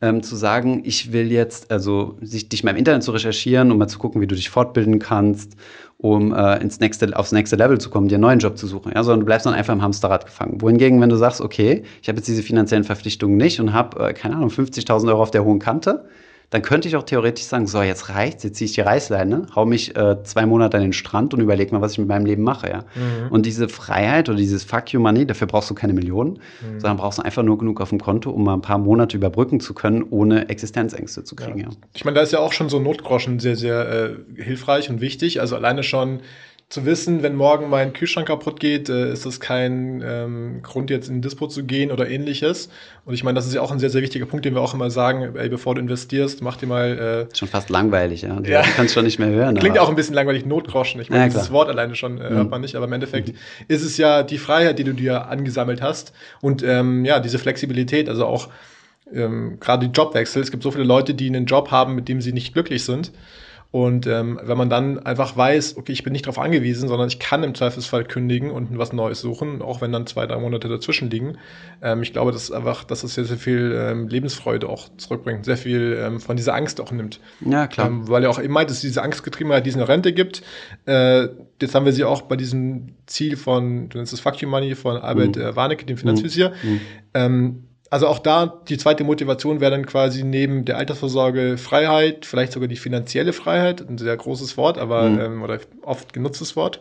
ähm, 0.00 0.24
zu 0.24 0.34
sagen, 0.34 0.82
ich 0.84 1.12
will 1.12 1.30
jetzt, 1.30 1.70
also 1.70 2.18
sich, 2.20 2.48
dich 2.48 2.64
mal 2.64 2.72
im 2.72 2.78
Internet 2.78 3.04
zu 3.04 3.12
recherchieren, 3.12 3.70
um 3.70 3.78
mal 3.78 3.86
zu 3.86 4.00
gucken, 4.00 4.20
wie 4.20 4.26
du 4.26 4.34
dich 4.34 4.50
fortbilden 4.50 4.98
kannst, 4.98 5.52
um 5.98 6.34
äh, 6.34 6.56
ins 6.60 6.80
nächste, 6.80 7.16
aufs 7.16 7.30
nächste 7.30 7.54
Level 7.54 7.78
zu 7.78 7.90
kommen, 7.90 8.08
dir 8.08 8.16
einen 8.16 8.22
neuen 8.22 8.38
Job 8.40 8.58
zu 8.58 8.66
suchen. 8.66 8.90
Ja, 8.92 9.04
sondern 9.04 9.20
du 9.20 9.26
bleibst 9.26 9.46
dann 9.46 9.54
einfach 9.54 9.74
im 9.74 9.82
Hamsterrad 9.82 10.26
gefangen. 10.26 10.60
Wohingegen, 10.60 11.00
wenn 11.00 11.10
du 11.10 11.16
sagst, 11.16 11.40
okay, 11.40 11.84
ich 12.02 12.08
habe 12.08 12.16
jetzt 12.16 12.26
diese 12.26 12.42
finanziellen 12.42 12.82
Verpflichtungen 12.82 13.36
nicht 13.36 13.60
und 13.60 13.72
habe, 13.72 14.08
äh, 14.08 14.14
keine 14.14 14.34
Ahnung, 14.34 14.48
50.000 14.48 15.08
Euro 15.10 15.22
auf 15.22 15.30
der 15.30 15.44
hohen 15.44 15.60
Kante, 15.60 16.06
dann 16.50 16.62
könnte 16.62 16.88
ich 16.88 16.96
auch 16.96 17.04
theoretisch 17.04 17.44
sagen, 17.44 17.68
so, 17.68 17.80
jetzt 17.80 18.08
reicht's, 18.08 18.42
jetzt 18.42 18.56
ziehe 18.56 18.66
ich 18.66 18.72
die 18.72 18.80
Reißleine, 18.80 19.46
hau 19.54 19.64
mich 19.64 19.96
äh, 19.96 20.22
zwei 20.24 20.46
Monate 20.46 20.76
an 20.76 20.82
den 20.82 20.92
Strand 20.92 21.32
und 21.32 21.40
überleg 21.40 21.70
mal, 21.70 21.80
was 21.80 21.92
ich 21.92 21.98
mit 21.98 22.08
meinem 22.08 22.26
Leben 22.26 22.42
mache, 22.42 22.68
ja. 22.68 22.78
Mhm. 22.94 23.30
Und 23.30 23.46
diese 23.46 23.68
Freiheit 23.68 24.28
oder 24.28 24.36
dieses 24.36 24.64
Fuck 24.64 24.92
you 24.92 25.00
Money, 25.00 25.26
dafür 25.26 25.46
brauchst 25.46 25.70
du 25.70 25.74
keine 25.74 25.92
Millionen, 25.92 26.40
mhm. 26.60 26.80
sondern 26.80 26.96
brauchst 26.96 27.18
du 27.18 27.22
einfach 27.22 27.44
nur 27.44 27.56
genug 27.56 27.80
auf 27.80 27.90
dem 27.90 28.00
Konto, 28.00 28.30
um 28.30 28.42
mal 28.42 28.54
ein 28.54 28.62
paar 28.62 28.78
Monate 28.78 29.16
überbrücken 29.16 29.60
zu 29.60 29.74
können, 29.74 30.04
ohne 30.10 30.48
Existenzängste 30.48 31.22
zu 31.22 31.36
kriegen, 31.36 31.60
ja. 31.60 31.66
ja. 31.66 31.76
Ich 31.94 32.04
meine, 32.04 32.16
da 32.16 32.22
ist 32.22 32.32
ja 32.32 32.40
auch 32.40 32.52
schon 32.52 32.68
so 32.68 32.80
Notgroschen 32.80 33.38
sehr, 33.38 33.54
sehr 33.54 33.88
äh, 33.88 34.42
hilfreich 34.42 34.90
und 34.90 35.00
wichtig. 35.00 35.40
Also 35.40 35.54
alleine 35.54 35.84
schon 35.84 36.20
zu 36.70 36.86
wissen, 36.86 37.24
wenn 37.24 37.34
morgen 37.34 37.68
mein 37.68 37.92
Kühlschrank 37.92 38.28
kaputt 38.28 38.60
geht, 38.60 38.88
äh, 38.88 39.12
ist 39.12 39.26
das 39.26 39.40
kein 39.40 40.02
ähm, 40.06 40.62
Grund, 40.62 40.88
jetzt 40.88 41.08
in 41.08 41.16
den 41.16 41.22
Dispo 41.22 41.48
zu 41.48 41.64
gehen 41.64 41.90
oder 41.90 42.08
ähnliches. 42.08 42.70
Und 43.04 43.14
ich 43.14 43.24
meine, 43.24 43.34
das 43.34 43.48
ist 43.48 43.54
ja 43.54 43.60
auch 43.60 43.72
ein 43.72 43.80
sehr, 43.80 43.90
sehr 43.90 44.02
wichtiger 44.02 44.24
Punkt, 44.24 44.44
den 44.44 44.54
wir 44.54 44.60
auch 44.60 44.72
immer 44.72 44.88
sagen, 44.88 45.34
ey, 45.34 45.48
bevor 45.48 45.74
du 45.74 45.80
investierst, 45.80 46.42
mach 46.42 46.56
dir 46.56 46.68
mal. 46.68 47.26
Äh, 47.28 47.36
schon 47.36 47.48
fast 47.48 47.70
langweilig, 47.70 48.22
ja. 48.22 48.38
Du 48.38 48.48
ja. 48.48 48.62
kannst 48.62 48.94
schon 48.94 49.04
nicht 49.04 49.18
mehr 49.18 49.30
hören. 49.30 49.56
Klingt 49.56 49.78
aber. 49.78 49.84
auch 49.84 49.90
ein 49.90 49.96
bisschen 49.96 50.14
langweilig, 50.14 50.46
Notgroschen. 50.46 51.00
Ich 51.00 51.10
meine, 51.10 51.24
ja, 51.24 51.28
dieses 51.28 51.50
Wort 51.50 51.68
alleine 51.68 51.96
schon 51.96 52.20
äh, 52.20 52.30
mhm. 52.30 52.34
hört 52.36 52.50
man 52.50 52.60
nicht, 52.60 52.76
aber 52.76 52.86
im 52.86 52.92
Endeffekt 52.92 53.30
mhm. 53.30 53.34
ist 53.66 53.82
es 53.82 53.96
ja 53.96 54.22
die 54.22 54.38
Freiheit, 54.38 54.78
die 54.78 54.84
du 54.84 54.92
dir 54.92 55.26
angesammelt 55.26 55.82
hast. 55.82 56.12
Und 56.40 56.62
ähm, 56.62 57.04
ja, 57.04 57.18
diese 57.18 57.40
Flexibilität, 57.40 58.08
also 58.08 58.26
auch 58.26 58.48
ähm, 59.12 59.58
gerade 59.58 59.88
die 59.88 59.92
Jobwechsel. 59.92 60.40
Es 60.40 60.52
gibt 60.52 60.62
so 60.62 60.70
viele 60.70 60.84
Leute, 60.84 61.14
die 61.14 61.26
einen 61.26 61.46
Job 61.46 61.72
haben, 61.72 61.96
mit 61.96 62.08
dem 62.08 62.20
sie 62.20 62.32
nicht 62.32 62.52
glücklich 62.52 62.84
sind. 62.84 63.10
Und 63.72 64.08
ähm, 64.08 64.40
wenn 64.42 64.58
man 64.58 64.68
dann 64.68 64.98
einfach 64.98 65.36
weiß, 65.36 65.76
okay, 65.76 65.92
ich 65.92 66.02
bin 66.02 66.12
nicht 66.12 66.26
darauf 66.26 66.40
angewiesen, 66.40 66.88
sondern 66.88 67.06
ich 67.06 67.20
kann 67.20 67.44
im 67.44 67.54
Zweifelsfall 67.54 68.04
kündigen 68.04 68.50
und 68.50 68.76
was 68.76 68.92
Neues 68.92 69.20
suchen, 69.20 69.62
auch 69.62 69.80
wenn 69.80 69.92
dann 69.92 70.08
zwei, 70.08 70.26
drei 70.26 70.38
Monate 70.38 70.68
dazwischen 70.68 71.08
liegen. 71.08 71.38
Ähm, 71.80 72.02
ich 72.02 72.12
glaube, 72.12 72.32
das 72.32 72.44
ist 72.44 72.50
einfach, 72.50 72.82
dass 72.82 73.04
es 73.04 73.14
sehr, 73.14 73.24
sehr 73.24 73.36
viel 73.36 73.72
ähm, 73.78 74.08
Lebensfreude 74.08 74.68
auch 74.68 74.88
zurückbringt, 74.96 75.44
sehr 75.44 75.56
viel 75.56 75.96
ähm, 76.00 76.20
von 76.20 76.36
dieser 76.36 76.54
Angst 76.54 76.80
auch 76.80 76.90
nimmt. 76.90 77.20
Ja, 77.42 77.68
klar. 77.68 77.86
Ähm, 77.86 78.08
weil 78.08 78.24
ja 78.24 78.28
auch 78.28 78.40
immer 78.40 78.64
dass 78.64 78.72
es 78.72 78.80
diese 78.80 79.02
Angstgetriebenheit, 79.02 79.64
die 79.64 79.70
es 79.70 79.76
in 79.76 79.80
der 79.80 79.88
Rente 79.88 80.12
gibt. 80.12 80.42
Äh, 80.86 81.28
jetzt 81.60 81.74
haben 81.74 81.84
wir 81.84 81.92
sie 81.92 82.02
auch 82.02 82.22
bei 82.22 82.34
diesem 82.34 82.96
Ziel 83.06 83.36
von, 83.36 83.88
du 83.88 83.98
nennst 83.98 84.12
es 84.12 84.18
Fuck 84.18 84.42
You 84.42 84.48
Money, 84.48 84.74
von 84.74 84.96
Albert 84.96 85.36
mhm. 85.36 85.42
äh, 85.42 85.56
Warnecke, 85.56 85.86
dem 85.86 85.96
Finanzvisier. 85.96 86.52
Mhm. 86.62 86.80
Ähm, 87.14 87.64
also 87.90 88.06
auch 88.06 88.20
da, 88.20 88.46
die 88.68 88.78
zweite 88.78 89.02
Motivation 89.02 89.60
wäre 89.60 89.72
dann 89.72 89.84
quasi 89.84 90.22
neben 90.22 90.64
der 90.64 90.78
Altersvorsorge 90.78 91.58
Freiheit, 91.58 92.24
vielleicht 92.24 92.52
sogar 92.52 92.68
die 92.68 92.76
finanzielle 92.76 93.32
Freiheit, 93.32 93.80
ein 93.86 93.98
sehr 93.98 94.16
großes 94.16 94.56
Wort, 94.56 94.78
aber 94.78 95.08
mhm. 95.08 95.20
ähm, 95.20 95.42
oder 95.42 95.58
oft 95.82 96.12
genutztes 96.12 96.54
Wort. 96.54 96.80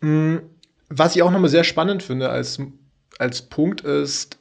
Mhm. 0.00 0.42
Was 0.88 1.16
ich 1.16 1.22
auch 1.22 1.32
nochmal 1.32 1.50
sehr 1.50 1.64
spannend 1.64 2.04
finde 2.04 2.30
als, 2.30 2.60
als 3.18 3.42
Punkt 3.42 3.80
ist, 3.80 4.38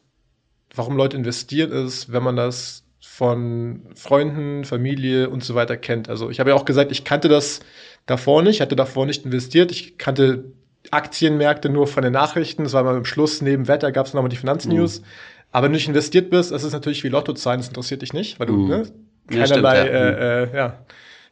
warum 0.75 0.95
Leute 0.95 1.17
investieren, 1.17 1.71
ist, 1.71 2.11
wenn 2.13 2.21
man 2.21 2.35
das 2.35 2.83
von 3.01 3.81
Freunden, 3.95 4.65
Familie 4.65 5.29
und 5.29 5.43
so 5.43 5.55
weiter 5.55 5.77
kennt. 5.77 6.07
Also 6.07 6.29
ich 6.29 6.39
habe 6.39 6.51
ja 6.51 6.55
auch 6.55 6.65
gesagt, 6.65 6.91
ich 6.91 7.03
kannte 7.03 7.29
das 7.29 7.61
davor 8.05 8.43
nicht, 8.43 8.61
hatte 8.61 8.75
davor 8.75 9.05
nicht 9.07 9.25
investiert. 9.25 9.71
Ich 9.71 9.97
kannte 9.97 10.45
Aktienmärkte 10.91 11.69
nur 11.69 11.87
von 11.87 12.03
den 12.03 12.13
Nachrichten. 12.13 12.63
Das 12.63 12.73
war 12.73 12.83
mal 12.83 12.97
im 12.97 13.05
Schluss, 13.05 13.41
neben 13.41 13.67
Wetter 13.67 13.91
gab 13.91 14.05
es 14.05 14.13
nochmal 14.13 14.29
die 14.29 14.35
Finanznews. 14.35 14.99
Mhm. 14.99 15.05
Aber 15.53 15.65
wenn 15.65 15.71
du 15.71 15.77
nicht 15.77 15.87
investiert 15.87 16.29
bist, 16.29 16.51
das 16.51 16.63
ist 16.63 16.73
natürlich 16.73 17.03
wie 17.03 17.09
Lotto 17.09 17.31
zahlen, 17.33 17.59
das 17.59 17.69
interessiert 17.69 18.01
dich 18.01 18.11
nicht, 18.11 18.39
weil 18.39 18.47
du 18.47 18.53
mm. 18.53 18.67
ne, 18.67 18.83
keinerlei 19.27 19.37
ja, 19.37 19.45
stimmt, 19.45 19.63
ja. 19.63 20.19
Äh, 20.19 20.43
äh, 20.43 20.57
ja, 20.57 20.79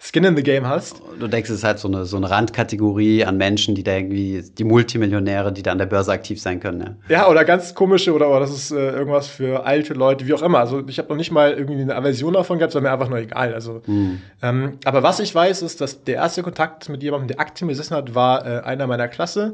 Skin 0.04 0.24
in 0.24 0.36
the 0.36 0.42
Game 0.42 0.68
hast. 0.68 1.00
Du 1.20 1.28
denkst, 1.28 1.50
es 1.52 1.58
ist 1.58 1.64
halt 1.64 1.78
so 1.78 1.88
eine, 1.88 2.06
so 2.06 2.18
eine 2.18 2.28
Randkategorie 2.28 3.24
an 3.24 3.38
Menschen, 3.38 3.76
die 3.76 3.84
da 3.84 3.96
irgendwie, 3.96 4.44
die 4.58 4.64
Multimillionäre, 4.64 5.54
die 5.54 5.62
da 5.62 5.72
an 5.72 5.78
der 5.78 5.86
Börse 5.86 6.12
aktiv 6.12 6.42
sein 6.42 6.60
können. 6.60 6.98
Ja, 7.08 7.20
ja 7.20 7.30
oder 7.30 7.46
ganz 7.46 7.76
komische, 7.76 8.12
oder, 8.14 8.30
oder 8.30 8.40
das 8.40 8.52
ist 8.52 8.72
äh, 8.72 8.92
irgendwas 8.92 9.28
für 9.28 9.64
alte 9.64 9.94
Leute, 9.94 10.26
wie 10.26 10.34
auch 10.34 10.42
immer. 10.42 10.58
Also 10.58 10.84
ich 10.88 10.98
habe 10.98 11.10
noch 11.10 11.18
nicht 11.18 11.32
mal 11.32 11.54
irgendwie 11.54 11.82
eine 11.82 11.96
Aversion 11.96 12.34
davon 12.34 12.58
gehabt, 12.58 12.74
sondern 12.74 12.92
mir 12.92 12.94
einfach 12.94 13.10
nur 13.10 13.20
egal. 13.20 13.54
Also, 13.54 13.82
mhm. 13.86 14.22
ähm, 14.42 14.80
aber 14.86 15.04
was 15.04 15.20
ich 15.20 15.36
weiß, 15.36 15.62
ist, 15.62 15.82
dass 15.82 16.04
der 16.04 16.16
erste 16.16 16.42
Kontakt 16.42 16.90
mit 16.90 17.04
jemandem, 17.04 17.28
der 17.28 17.40
Aktien 17.40 17.68
besessen 17.68 17.96
hat, 17.96 18.16
war 18.16 18.46
äh, 18.46 18.62
einer 18.62 18.88
meiner 18.88 19.08
Klasse. 19.08 19.54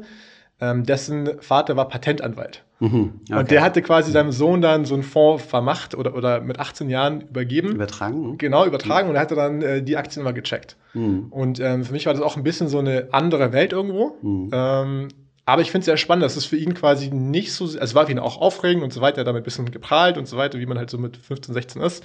Ähm, 0.60 0.84
dessen 0.84 1.40
Vater 1.40 1.76
war 1.76 1.88
Patentanwalt. 1.88 2.64
Mhm, 2.80 3.20
okay. 3.28 3.38
Und 3.40 3.50
der 3.50 3.62
hatte 3.62 3.82
quasi 3.82 4.12
seinem 4.12 4.30
Sohn 4.30 4.60
dann 4.60 4.84
so 4.84 4.94
einen 4.94 5.02
Fonds 5.02 5.44
vermacht 5.44 5.96
oder, 5.96 6.14
oder 6.14 6.40
mit 6.40 6.60
18 6.60 6.88
Jahren 6.88 7.22
übergeben. 7.22 7.72
Übertragen? 7.72 8.38
Genau, 8.38 8.64
übertragen. 8.66 9.06
Mhm. 9.06 9.10
Und 9.10 9.16
er 9.16 9.22
hatte 9.22 9.34
dann 9.34 9.62
äh, 9.62 9.82
die 9.82 9.96
Aktien 9.96 10.22
mal 10.22 10.32
gecheckt. 10.32 10.76
Mhm. 10.94 11.26
Und 11.30 11.58
ähm, 11.60 11.84
für 11.84 11.92
mich 11.92 12.06
war 12.06 12.12
das 12.12 12.22
auch 12.22 12.36
ein 12.36 12.44
bisschen 12.44 12.68
so 12.68 12.78
eine 12.78 13.08
andere 13.10 13.52
Welt 13.52 13.72
irgendwo. 13.72 14.16
Mhm. 14.22 14.50
Ähm, 14.52 15.08
aber 15.44 15.62
ich 15.62 15.70
finde 15.70 15.80
es 15.80 15.86
sehr 15.86 15.96
spannend, 15.96 16.24
dass 16.24 16.36
es 16.36 16.44
für 16.44 16.56
ihn 16.56 16.74
quasi 16.74 17.08
nicht 17.10 17.52
so, 17.52 17.64
also 17.64 17.78
es 17.78 17.94
war 17.94 18.06
für 18.06 18.12
ihn 18.12 18.18
auch 18.18 18.40
aufregend 18.40 18.84
und 18.84 18.92
so 18.92 19.00
weiter, 19.00 19.24
damit 19.24 19.42
ein 19.42 19.44
bisschen 19.44 19.70
geprahlt 19.70 20.18
und 20.18 20.28
so 20.28 20.36
weiter, 20.36 20.58
wie 20.58 20.66
man 20.66 20.78
halt 20.78 20.90
so 20.90 20.98
mit 20.98 21.16
15, 21.16 21.54
16 21.54 21.82
ist. 21.82 22.04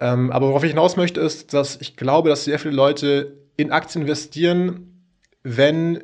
Ähm, 0.00 0.30
aber 0.32 0.48
worauf 0.48 0.64
ich 0.64 0.70
hinaus 0.70 0.96
möchte, 0.96 1.20
ist, 1.20 1.54
dass 1.54 1.80
ich 1.80 1.96
glaube, 1.96 2.28
dass 2.28 2.44
sehr 2.44 2.58
viele 2.58 2.74
Leute 2.74 3.38
in 3.56 3.72
Aktien 3.72 4.02
investieren, 4.02 5.04
wenn 5.42 6.02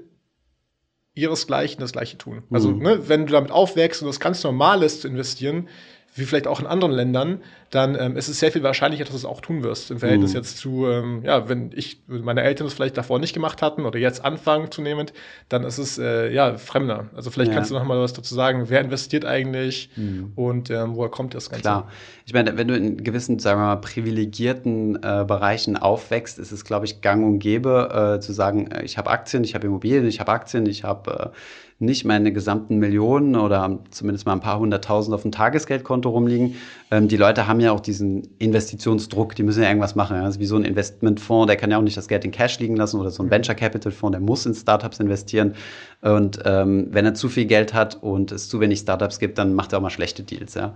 ihresgleichen 1.15 1.81
das 1.81 1.93
Gleiche 1.93 2.19
tun. 2.19 2.43
Also, 2.51 2.71
mhm. 2.71 2.83
ne, 2.83 3.09
wenn 3.09 3.27
du 3.27 3.33
damit 3.33 3.51
aufwächst 3.51 4.03
und 4.03 4.09
das 4.09 4.21
ganz 4.21 4.43
normal 4.43 4.83
ist 4.83 5.03
zu 5.03 5.09
investieren, 5.09 5.69
wie 6.15 6.25
vielleicht 6.25 6.47
auch 6.47 6.61
in 6.61 6.67
anderen 6.67 6.93
Ländern, 6.93 7.41
dann 7.71 7.97
ähm, 7.99 8.17
ist 8.17 8.29
es 8.29 8.39
sehr 8.39 8.53
viel 8.53 8.63
wahrscheinlicher, 8.63 9.03
dass 9.03 9.13
du 9.13 9.17
es 9.17 9.25
auch 9.25 9.41
tun 9.41 9.65
wirst. 9.65 9.91
Im 9.91 9.99
Verhältnis 9.99 10.31
mhm. 10.31 10.37
jetzt 10.37 10.59
zu, 10.59 10.87
ähm, 10.87 11.23
ja, 11.25 11.49
wenn 11.49 11.73
ich, 11.75 12.03
meine 12.07 12.43
Eltern 12.43 12.69
das 12.69 12.75
vielleicht 12.75 12.97
davor 12.97 13.19
nicht 13.19 13.35
gemacht 13.35 13.63
hatten 13.63 13.85
oder 13.85 13.99
jetzt 13.99 14.25
anfangen 14.25 14.71
zunehmend, 14.71 15.13
dann 15.49 15.65
ist 15.65 15.79
es 15.79 15.99
äh, 15.99 16.33
ja 16.33 16.57
fremder. 16.57 17.07
Also 17.17 17.31
vielleicht 17.31 17.51
ja. 17.51 17.57
kannst 17.57 17.73
du 17.73 17.75
noch 17.75 17.85
mal 17.85 17.99
was 17.99 18.13
dazu 18.13 18.33
sagen, 18.33 18.67
wer 18.69 18.81
investiert 18.81 19.25
eigentlich 19.25 19.91
mhm. 19.97 20.33
und 20.37 20.71
ähm, 20.71 20.95
woher 20.95 21.11
kommt 21.11 21.35
das 21.35 21.51
Ganze? 21.51 21.63
Klar. 21.63 21.89
Ich 22.27 22.33
meine, 22.33 22.57
wenn 22.57 22.69
du 22.69 22.77
in 22.77 23.03
gewissen, 23.03 23.41
sagen 23.41 23.61
wir 23.61 23.67
mal, 23.67 23.77
privilegierten 23.77 24.97
äh, 25.03 25.25
Bereichen 25.27 25.77
aufwächst, 25.77 26.39
ist 26.39 26.53
es, 26.53 26.65
glaube 26.65 26.87
ich, 26.87 27.01
gang 27.01 27.25
und 27.25 27.41
gäbe 27.41 28.17
äh, 28.19 28.21
zu 28.21 28.33
sagen, 28.33 28.71
äh, 28.71 28.85
ich 28.85 28.99
habe 28.99 29.11
Aktien, 29.11 29.43
ich 29.43 29.57
habe 29.57 29.67
Immobilien, 29.67 30.07
ich 30.07 30.21
habe 30.21 30.31
Aktien, 30.31 30.65
ich 30.67 30.85
habe 30.85 31.33
äh, 31.33 31.39
nicht 31.79 32.05
meine 32.05 32.33
gesamten 32.33 32.79
Millionen 32.79 33.37
oder 33.37 33.81
zumindest 33.91 34.27
mal 34.27 34.33
ein 34.33 34.41
paar 34.41 34.59
hunderttausend 34.59 35.15
auf 35.15 35.23
dem 35.23 35.33
Tagesgeldkonto 35.33 36.04
rumliegen. 36.11 36.57
Ähm, 36.91 37.09
die 37.09 37.17
Leute 37.17 37.47
haben 37.47 37.61
ja 37.61 37.73
auch 37.73 37.81
diesen 37.81 38.29
Investitionsdruck, 38.39 39.35
die 39.35 39.43
müssen 39.43 39.63
ja 39.63 39.69
irgendwas 39.69 39.95
machen. 39.95 40.17
Ja. 40.17 40.25
Also 40.25 40.41
wie 40.41 40.47
so 40.47 40.57
ein 40.57 40.65
Investmentfonds, 40.65 41.47
der 41.47 41.57
kann 41.57 41.71
ja 41.71 41.79
auch 41.79 41.83
nicht 41.83 41.97
das 41.97 42.09
Geld 42.09 42.25
in 42.25 42.31
Cash 42.31 42.59
liegen 42.59 42.77
lassen 42.77 43.01
oder 43.01 43.11
so 43.11 43.23
ein 43.23 43.31
Venture 43.31 43.55
Capital 43.55 43.93
Fonds, 43.93 44.13
der 44.13 44.21
muss 44.21 44.47
in 44.47 44.55
Startups 44.55 45.01
investieren. 45.01 45.55
Und 46.03 46.41
ähm, 46.45 46.89
wenn 46.91 47.05
er 47.05 47.15
zu 47.15 47.29
viel 47.29 47.47
Geld 47.47 47.75
hat 47.75 48.03
und 48.03 48.33
es 48.33 48.49
zu 48.49 48.61
wenig 48.61 48.81
Startups 48.81 49.19
gibt, 49.19 49.39
dann 49.39 49.55
macht 49.55 49.73
er 49.73 49.79
auch 49.79 49.83
mal 49.83 49.91
schlechte 49.91 50.23
Deals. 50.23 50.55
Ja. 50.55 50.75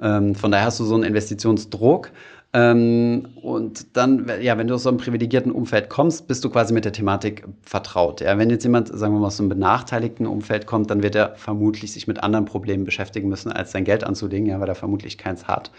Ähm, 0.00 0.34
von 0.34 0.50
daher 0.50 0.66
hast 0.66 0.80
du 0.80 0.84
so 0.84 0.94
einen 0.94 1.04
Investitionsdruck. 1.04 2.10
Ähm, 2.54 3.28
und 3.42 3.96
dann, 3.96 4.30
ja, 4.40 4.56
wenn 4.56 4.68
du 4.68 4.74
aus 4.74 4.84
so 4.84 4.88
einem 4.88 4.98
privilegierten 4.98 5.52
Umfeld 5.52 5.90
kommst, 5.90 6.28
bist 6.28 6.42
du 6.44 6.50
quasi 6.50 6.72
mit 6.72 6.86
der 6.86 6.92
Thematik 6.92 7.46
vertraut. 7.62 8.22
Ja, 8.22 8.38
wenn 8.38 8.48
jetzt 8.48 8.64
jemand, 8.64 8.88
sagen 8.88 9.12
wir 9.12 9.20
mal, 9.20 9.26
aus 9.26 9.36
so 9.36 9.42
einem 9.42 9.50
benachteiligten 9.50 10.26
Umfeld 10.26 10.66
kommt, 10.66 10.90
dann 10.90 11.02
wird 11.02 11.14
er 11.14 11.34
vermutlich 11.36 11.92
sich 11.92 12.06
mit 12.06 12.22
anderen 12.22 12.46
Problemen 12.46 12.84
beschäftigen 12.84 13.28
müssen, 13.28 13.52
als 13.52 13.72
sein 13.72 13.84
Geld 13.84 14.02
anzulegen, 14.02 14.46
ja, 14.46 14.60
weil 14.60 14.68
er 14.68 14.74
vermutlich 14.74 15.18
keins 15.18 15.46
hat. 15.46 15.70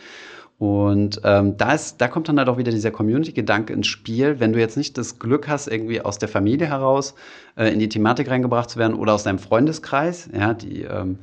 Und 0.59 1.21
ähm, 1.23 1.57
da, 1.57 1.73
ist, 1.73 2.01
da 2.01 2.07
kommt 2.07 2.27
dann 2.27 2.37
halt 2.37 2.49
auch 2.49 2.57
wieder 2.57 2.71
dieser 2.71 2.91
Community-Gedanke 2.91 3.73
ins 3.73 3.87
Spiel. 3.87 4.39
Wenn 4.39 4.53
du 4.53 4.59
jetzt 4.59 4.77
nicht 4.77 4.97
das 4.97 5.17
Glück 5.17 5.47
hast, 5.47 5.67
irgendwie 5.67 6.01
aus 6.01 6.19
der 6.19 6.27
Familie 6.29 6.67
heraus 6.67 7.15
äh, 7.55 7.73
in 7.73 7.79
die 7.79 7.89
Thematik 7.89 8.29
reingebracht 8.29 8.69
zu 8.69 8.77
werden 8.77 8.93
oder 8.93 9.13
aus 9.13 9.23
deinem 9.23 9.39
Freundeskreis, 9.39 10.29
ja, 10.33 10.53
die 10.53 10.81
ähm, 10.81 11.19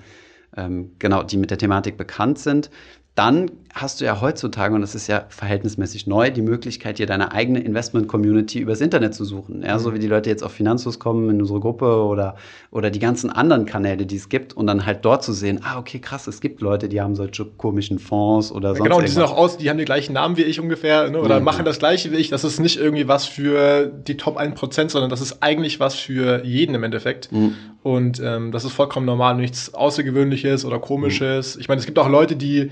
ähm, 0.56 0.92
genau, 0.98 1.22
die 1.22 1.36
mit 1.36 1.50
der 1.50 1.58
Thematik 1.58 1.96
bekannt 1.96 2.38
sind, 2.38 2.70
dann 3.16 3.50
hast 3.72 4.00
du 4.00 4.04
ja 4.04 4.20
heutzutage, 4.20 4.74
und 4.74 4.82
das 4.82 4.94
ist 4.94 5.06
ja 5.06 5.24
verhältnismäßig 5.28 6.06
neu, 6.06 6.30
die 6.30 6.42
Möglichkeit, 6.42 6.98
dir 6.98 7.06
deine 7.06 7.32
eigene 7.32 7.60
Investment-Community 7.60 8.58
übers 8.58 8.80
Internet 8.82 9.14
zu 9.14 9.24
suchen. 9.24 9.62
Ja, 9.62 9.78
so 9.78 9.90
mhm. 9.90 9.94
wie 9.94 9.98
die 9.98 10.06
Leute 10.06 10.28
jetzt 10.28 10.42
auf 10.42 10.52
Finanzlos 10.52 10.98
kommen 10.98 11.28
in 11.30 11.40
unsere 11.40 11.60
Gruppe 11.60 12.04
oder, 12.04 12.36
oder 12.70 12.90
die 12.90 12.98
ganzen 12.98 13.30
anderen 13.30 13.64
Kanäle, 13.64 14.04
die 14.04 14.16
es 14.16 14.28
gibt 14.28 14.54
und 14.54 14.66
dann 14.66 14.84
halt 14.84 15.04
dort 15.04 15.24
zu 15.24 15.32
sehen, 15.32 15.60
ah, 15.62 15.78
okay, 15.78 15.98
krass, 15.98 16.26
es 16.26 16.40
gibt 16.40 16.60
Leute, 16.60 16.90
die 16.90 17.00
haben 17.00 17.14
solche 17.14 17.46
komischen 17.46 17.98
Fonds 17.98 18.52
oder 18.52 18.70
ja, 18.70 18.74
sonst 18.76 18.88
Genau, 18.88 19.00
die 19.00 19.08
sind 19.08 19.22
auch 19.22 19.36
aus, 19.36 19.56
die 19.56 19.70
haben 19.70 19.78
die 19.78 19.86
gleichen 19.86 20.12
Namen 20.12 20.36
wie 20.36 20.42
ich 20.42 20.60
ungefähr 20.60 21.10
ne, 21.10 21.18
oder 21.18 21.36
ja, 21.36 21.40
machen 21.40 21.64
das 21.64 21.78
gleiche 21.78 22.12
wie 22.12 22.16
ich. 22.16 22.28
Das 22.28 22.44
ist 22.44 22.60
nicht 22.60 22.78
irgendwie 22.78 23.08
was 23.08 23.24
für 23.24 23.86
die 23.86 24.18
Top 24.18 24.38
1%, 24.38 24.90
sondern 24.90 25.08
das 25.08 25.22
ist 25.22 25.42
eigentlich 25.42 25.80
was 25.80 25.94
für 25.94 26.44
jeden 26.44 26.74
im 26.74 26.82
Endeffekt. 26.82 27.32
Mhm. 27.32 27.54
Und 27.82 28.20
ähm, 28.22 28.52
das 28.52 28.64
ist 28.64 28.72
vollkommen 28.72 29.06
normal, 29.06 29.36
nichts 29.36 29.72
Außergewöhnliches 29.72 30.66
oder 30.66 30.78
Komisches. 30.78 31.56
Mhm. 31.56 31.60
Ich 31.60 31.68
meine, 31.68 31.78
es 31.78 31.86
gibt 31.86 31.98
auch 31.98 32.08
Leute, 32.08 32.36
die 32.36 32.70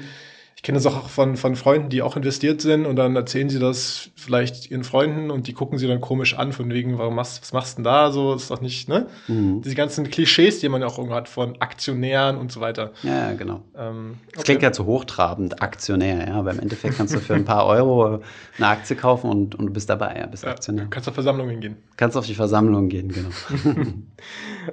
kenne 0.64 0.78
das 0.78 0.86
auch 0.86 1.10
von, 1.10 1.36
von 1.36 1.56
Freunden, 1.56 1.90
die 1.90 2.00
auch 2.00 2.16
investiert 2.16 2.62
sind 2.62 2.86
und 2.86 2.96
dann 2.96 3.14
erzählen 3.14 3.50
sie 3.50 3.58
das 3.58 4.08
vielleicht 4.16 4.70
ihren 4.70 4.82
Freunden 4.82 5.30
und 5.30 5.46
die 5.46 5.52
gucken 5.52 5.76
sie 5.76 5.86
dann 5.86 6.00
komisch 6.00 6.38
an, 6.38 6.52
von 6.52 6.70
wegen, 6.72 6.96
warum 6.96 7.16
machst, 7.16 7.42
was 7.42 7.52
machst 7.52 7.74
du 7.74 7.82
denn 7.82 7.84
da? 7.84 8.10
So 8.10 8.32
ist 8.32 8.50
doch 8.50 8.62
nicht, 8.62 8.88
ne? 8.88 9.06
Mhm. 9.28 9.60
Diese 9.60 9.74
ganzen 9.74 10.08
Klischees, 10.10 10.60
die 10.60 10.70
man 10.70 10.80
ja 10.80 10.86
auch 10.86 10.96
irgendwo 10.96 11.16
hat 11.16 11.28
von 11.28 11.60
Aktionären 11.60 12.38
und 12.38 12.50
so 12.50 12.62
weiter. 12.62 12.92
Ja, 13.02 13.34
genau. 13.34 13.60
Ähm, 13.76 14.16
okay. 14.22 14.32
Das 14.36 14.44
klingt 14.44 14.62
ja 14.62 14.72
zu 14.72 14.86
hochtrabend, 14.86 15.60
Aktionär, 15.60 16.28
ja, 16.28 16.34
aber 16.36 16.52
im 16.52 16.60
Endeffekt 16.60 16.96
kannst 16.96 17.14
du 17.14 17.20
für 17.20 17.34
ein 17.34 17.44
paar 17.44 17.66
Euro 17.66 18.22
eine 18.56 18.66
Aktie 18.66 18.96
kaufen 18.96 19.28
und, 19.28 19.54
und 19.56 19.66
du 19.66 19.72
bist 19.72 19.90
dabei, 19.90 20.16
ja, 20.18 20.26
bist 20.26 20.44
ja, 20.44 20.50
Aktionär. 20.50 20.86
Kannst 20.88 21.06
auf 21.10 21.14
Versammlungen 21.14 21.60
gehen. 21.60 21.76
Kannst 21.98 22.16
auf 22.16 22.24
die 22.24 22.34
Versammlung 22.34 22.88
gehen, 22.88 23.12
genau. 23.12 23.28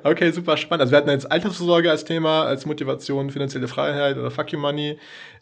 okay, 0.04 0.32
super 0.32 0.56
spannend. 0.56 0.84
Also 0.84 0.92
wir 0.92 1.00
hatten 1.00 1.10
jetzt 1.10 1.30
Altersvorsorge 1.30 1.92
als 1.92 2.06
Thema, 2.06 2.44
als 2.46 2.66
Motivation, 2.66 3.30
finanzielle 3.30 3.68
Freiheit 3.68 4.18
oder 4.18 4.32
Fuck 4.32 4.54
You 4.54 4.60
Money. 4.60 4.98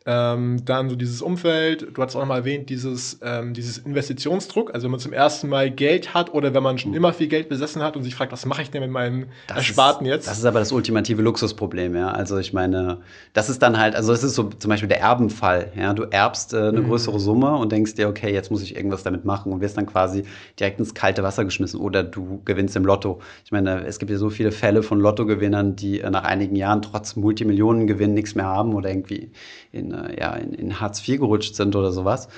Ähm, 0.05 0.63
dann 0.63 0.89
so 0.89 0.95
dieses 0.95 1.21
Umfeld, 1.21 1.87
du 1.93 2.01
hast 2.01 2.15
auch 2.15 2.21
noch 2.21 2.27
mal 2.27 2.37
erwähnt, 2.37 2.69
dieses, 2.69 3.19
ähm, 3.21 3.53
dieses 3.53 3.79
Investitionsdruck, 3.79 4.73
also 4.73 4.85
wenn 4.85 4.91
man 4.91 4.99
zum 5.01 5.11
ersten 5.11 5.49
Mal 5.49 5.69
Geld 5.69 6.13
hat 6.13 6.33
oder 6.33 6.53
wenn 6.53 6.63
man 6.63 6.77
schon 6.77 6.93
immer 6.93 7.11
viel 7.11 7.27
Geld 7.27 7.49
besessen 7.49 7.83
hat 7.83 7.97
und 7.97 8.03
sich 8.03 8.15
fragt, 8.15 8.31
was 8.31 8.45
mache 8.45 8.61
ich 8.61 8.71
denn 8.71 8.81
mit 8.81 8.91
meinem 8.91 9.25
das 9.47 9.57
Ersparten 9.57 10.07
ist, 10.07 10.11
jetzt? 10.13 10.27
Das 10.27 10.37
ist 10.37 10.45
aber 10.45 10.59
das 10.59 10.71
ultimative 10.71 11.21
Luxusproblem, 11.21 11.97
ja. 11.97 12.11
Also 12.11 12.37
ich 12.37 12.53
meine, 12.53 12.99
das 13.33 13.49
ist 13.49 13.61
dann 13.61 13.77
halt, 13.77 13.95
also 13.95 14.13
es 14.13 14.23
ist 14.23 14.35
so 14.35 14.43
zum 14.43 14.69
Beispiel 14.69 14.87
der 14.87 15.01
Erbenfall, 15.01 15.73
ja. 15.75 15.93
Du 15.93 16.03
erbst 16.03 16.53
äh, 16.53 16.57
eine 16.57 16.79
mhm. 16.79 16.87
größere 16.87 17.19
Summe 17.19 17.57
und 17.57 17.73
denkst 17.73 17.95
dir, 17.95 18.07
okay, 18.07 18.33
jetzt 18.33 18.51
muss 18.51 18.63
ich 18.63 18.77
irgendwas 18.77 19.03
damit 19.03 19.25
machen 19.25 19.51
und 19.51 19.59
wirst 19.59 19.75
dann 19.75 19.85
quasi 19.85 20.23
direkt 20.57 20.79
ins 20.79 20.93
kalte 20.93 21.23
Wasser 21.23 21.43
geschmissen 21.43 21.79
oder 21.79 22.03
du 22.03 22.41
gewinnst 22.45 22.75
im 22.77 22.85
Lotto. 22.85 23.19
Ich 23.43 23.51
meine, 23.51 23.85
es 23.85 23.99
gibt 23.99 24.11
ja 24.11 24.17
so 24.17 24.29
viele 24.29 24.53
Fälle 24.53 24.81
von 24.81 24.99
Lottogewinnern, 25.01 25.75
die 25.75 25.99
äh, 25.99 26.09
nach 26.09 26.23
einigen 26.23 26.55
Jahren 26.55 26.81
trotz 26.81 27.17
Multimillionengewinn 27.17 28.13
nichts 28.13 28.33
mehr 28.33 28.45
haben 28.45 28.73
oder 28.73 28.89
irgendwie 28.89 29.31
in, 29.71 29.88
äh, 29.93 30.19
ja, 30.19 30.33
in, 30.35 30.53
in 30.53 30.79
Hartz 30.79 31.07
IV 31.07 31.19
gerutscht 31.19 31.55
sind 31.55 31.75
oder 31.75 31.91
sowas. 31.91 32.29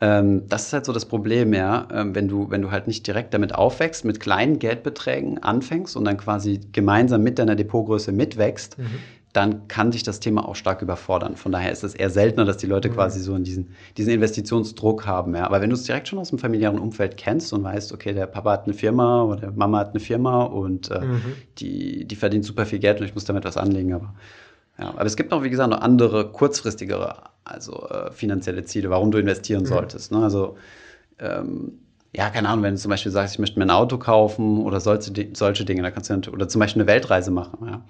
Ähm, 0.00 0.48
das 0.48 0.66
ist 0.66 0.72
halt 0.72 0.86
so 0.86 0.92
das 0.92 1.04
Problem, 1.04 1.52
ja, 1.52 1.86
ähm, 1.92 2.14
wenn 2.14 2.26
du, 2.26 2.50
wenn 2.50 2.62
du 2.62 2.70
halt 2.70 2.86
nicht 2.86 3.06
direkt 3.06 3.34
damit 3.34 3.54
aufwächst, 3.54 4.04
mit 4.04 4.18
kleinen 4.18 4.58
Geldbeträgen 4.58 5.42
anfängst 5.42 5.96
und 5.96 6.04
dann 6.06 6.16
quasi 6.16 6.60
gemeinsam 6.72 7.22
mit 7.22 7.38
deiner 7.38 7.54
Depotgröße 7.54 8.10
mitwächst, 8.10 8.78
mhm. 8.78 8.86
dann 9.34 9.68
kann 9.68 9.90
dich 9.90 10.02
das 10.02 10.18
Thema 10.18 10.48
auch 10.48 10.56
stark 10.56 10.80
überfordern. 10.80 11.36
Von 11.36 11.52
daher 11.52 11.70
ist 11.70 11.84
es 11.84 11.94
eher 11.94 12.08
seltener, 12.08 12.46
dass 12.46 12.56
die 12.56 12.66
Leute 12.66 12.88
mhm. 12.88 12.94
quasi 12.94 13.20
so 13.20 13.34
in 13.34 13.44
diesen, 13.44 13.74
diesen 13.98 14.14
Investitionsdruck 14.14 15.06
haben. 15.06 15.34
Ja. 15.34 15.44
Aber 15.44 15.60
wenn 15.60 15.68
du 15.68 15.74
es 15.74 15.82
direkt 15.82 16.08
schon 16.08 16.18
aus 16.18 16.30
dem 16.30 16.38
familiären 16.38 16.78
Umfeld 16.78 17.18
kennst 17.18 17.52
und 17.52 17.62
weißt, 17.62 17.92
okay, 17.92 18.14
der 18.14 18.26
Papa 18.26 18.52
hat 18.52 18.64
eine 18.64 18.72
Firma 18.72 19.24
oder 19.24 19.52
Mama 19.52 19.80
hat 19.80 19.90
eine 19.90 20.00
Firma 20.00 20.44
und 20.44 20.90
äh, 20.90 21.00
mhm. 21.00 21.20
die, 21.58 22.06
die 22.06 22.16
verdient 22.16 22.46
super 22.46 22.64
viel 22.64 22.78
Geld 22.78 23.00
und 23.00 23.06
ich 23.06 23.14
muss 23.14 23.26
damit 23.26 23.44
was 23.44 23.58
anlegen, 23.58 23.92
aber 23.92 24.14
ja, 24.78 24.88
aber 24.88 25.04
es 25.04 25.16
gibt 25.16 25.32
auch, 25.32 25.42
wie 25.42 25.50
gesagt, 25.50 25.70
noch 25.70 25.80
andere 25.80 26.30
kurzfristigere, 26.30 27.16
also 27.44 27.86
äh, 27.88 28.12
finanzielle 28.12 28.64
Ziele, 28.64 28.90
warum 28.90 29.10
du 29.10 29.18
investieren 29.18 29.62
mhm. 29.62 29.66
solltest. 29.66 30.12
Ne? 30.12 30.22
Also, 30.22 30.56
ähm, 31.18 31.72
ja, 32.12 32.30
keine 32.30 32.48
Ahnung, 32.48 32.64
wenn 32.64 32.74
du 32.74 32.80
zum 32.80 32.90
Beispiel 32.90 33.12
sagst, 33.12 33.34
ich 33.34 33.38
möchte 33.38 33.58
mir 33.58 33.66
ein 33.66 33.70
Auto 33.70 33.98
kaufen 33.98 34.62
oder 34.62 34.80
solche, 34.80 35.12
solche 35.34 35.64
Dinge, 35.64 35.82
da 35.82 35.90
kannst 35.90 36.10
du, 36.10 36.30
oder 36.30 36.48
zum 36.48 36.58
Beispiel 36.58 36.82
eine 36.82 36.90
Weltreise 36.90 37.30
machen. 37.30 37.58
Ja. 37.66 37.82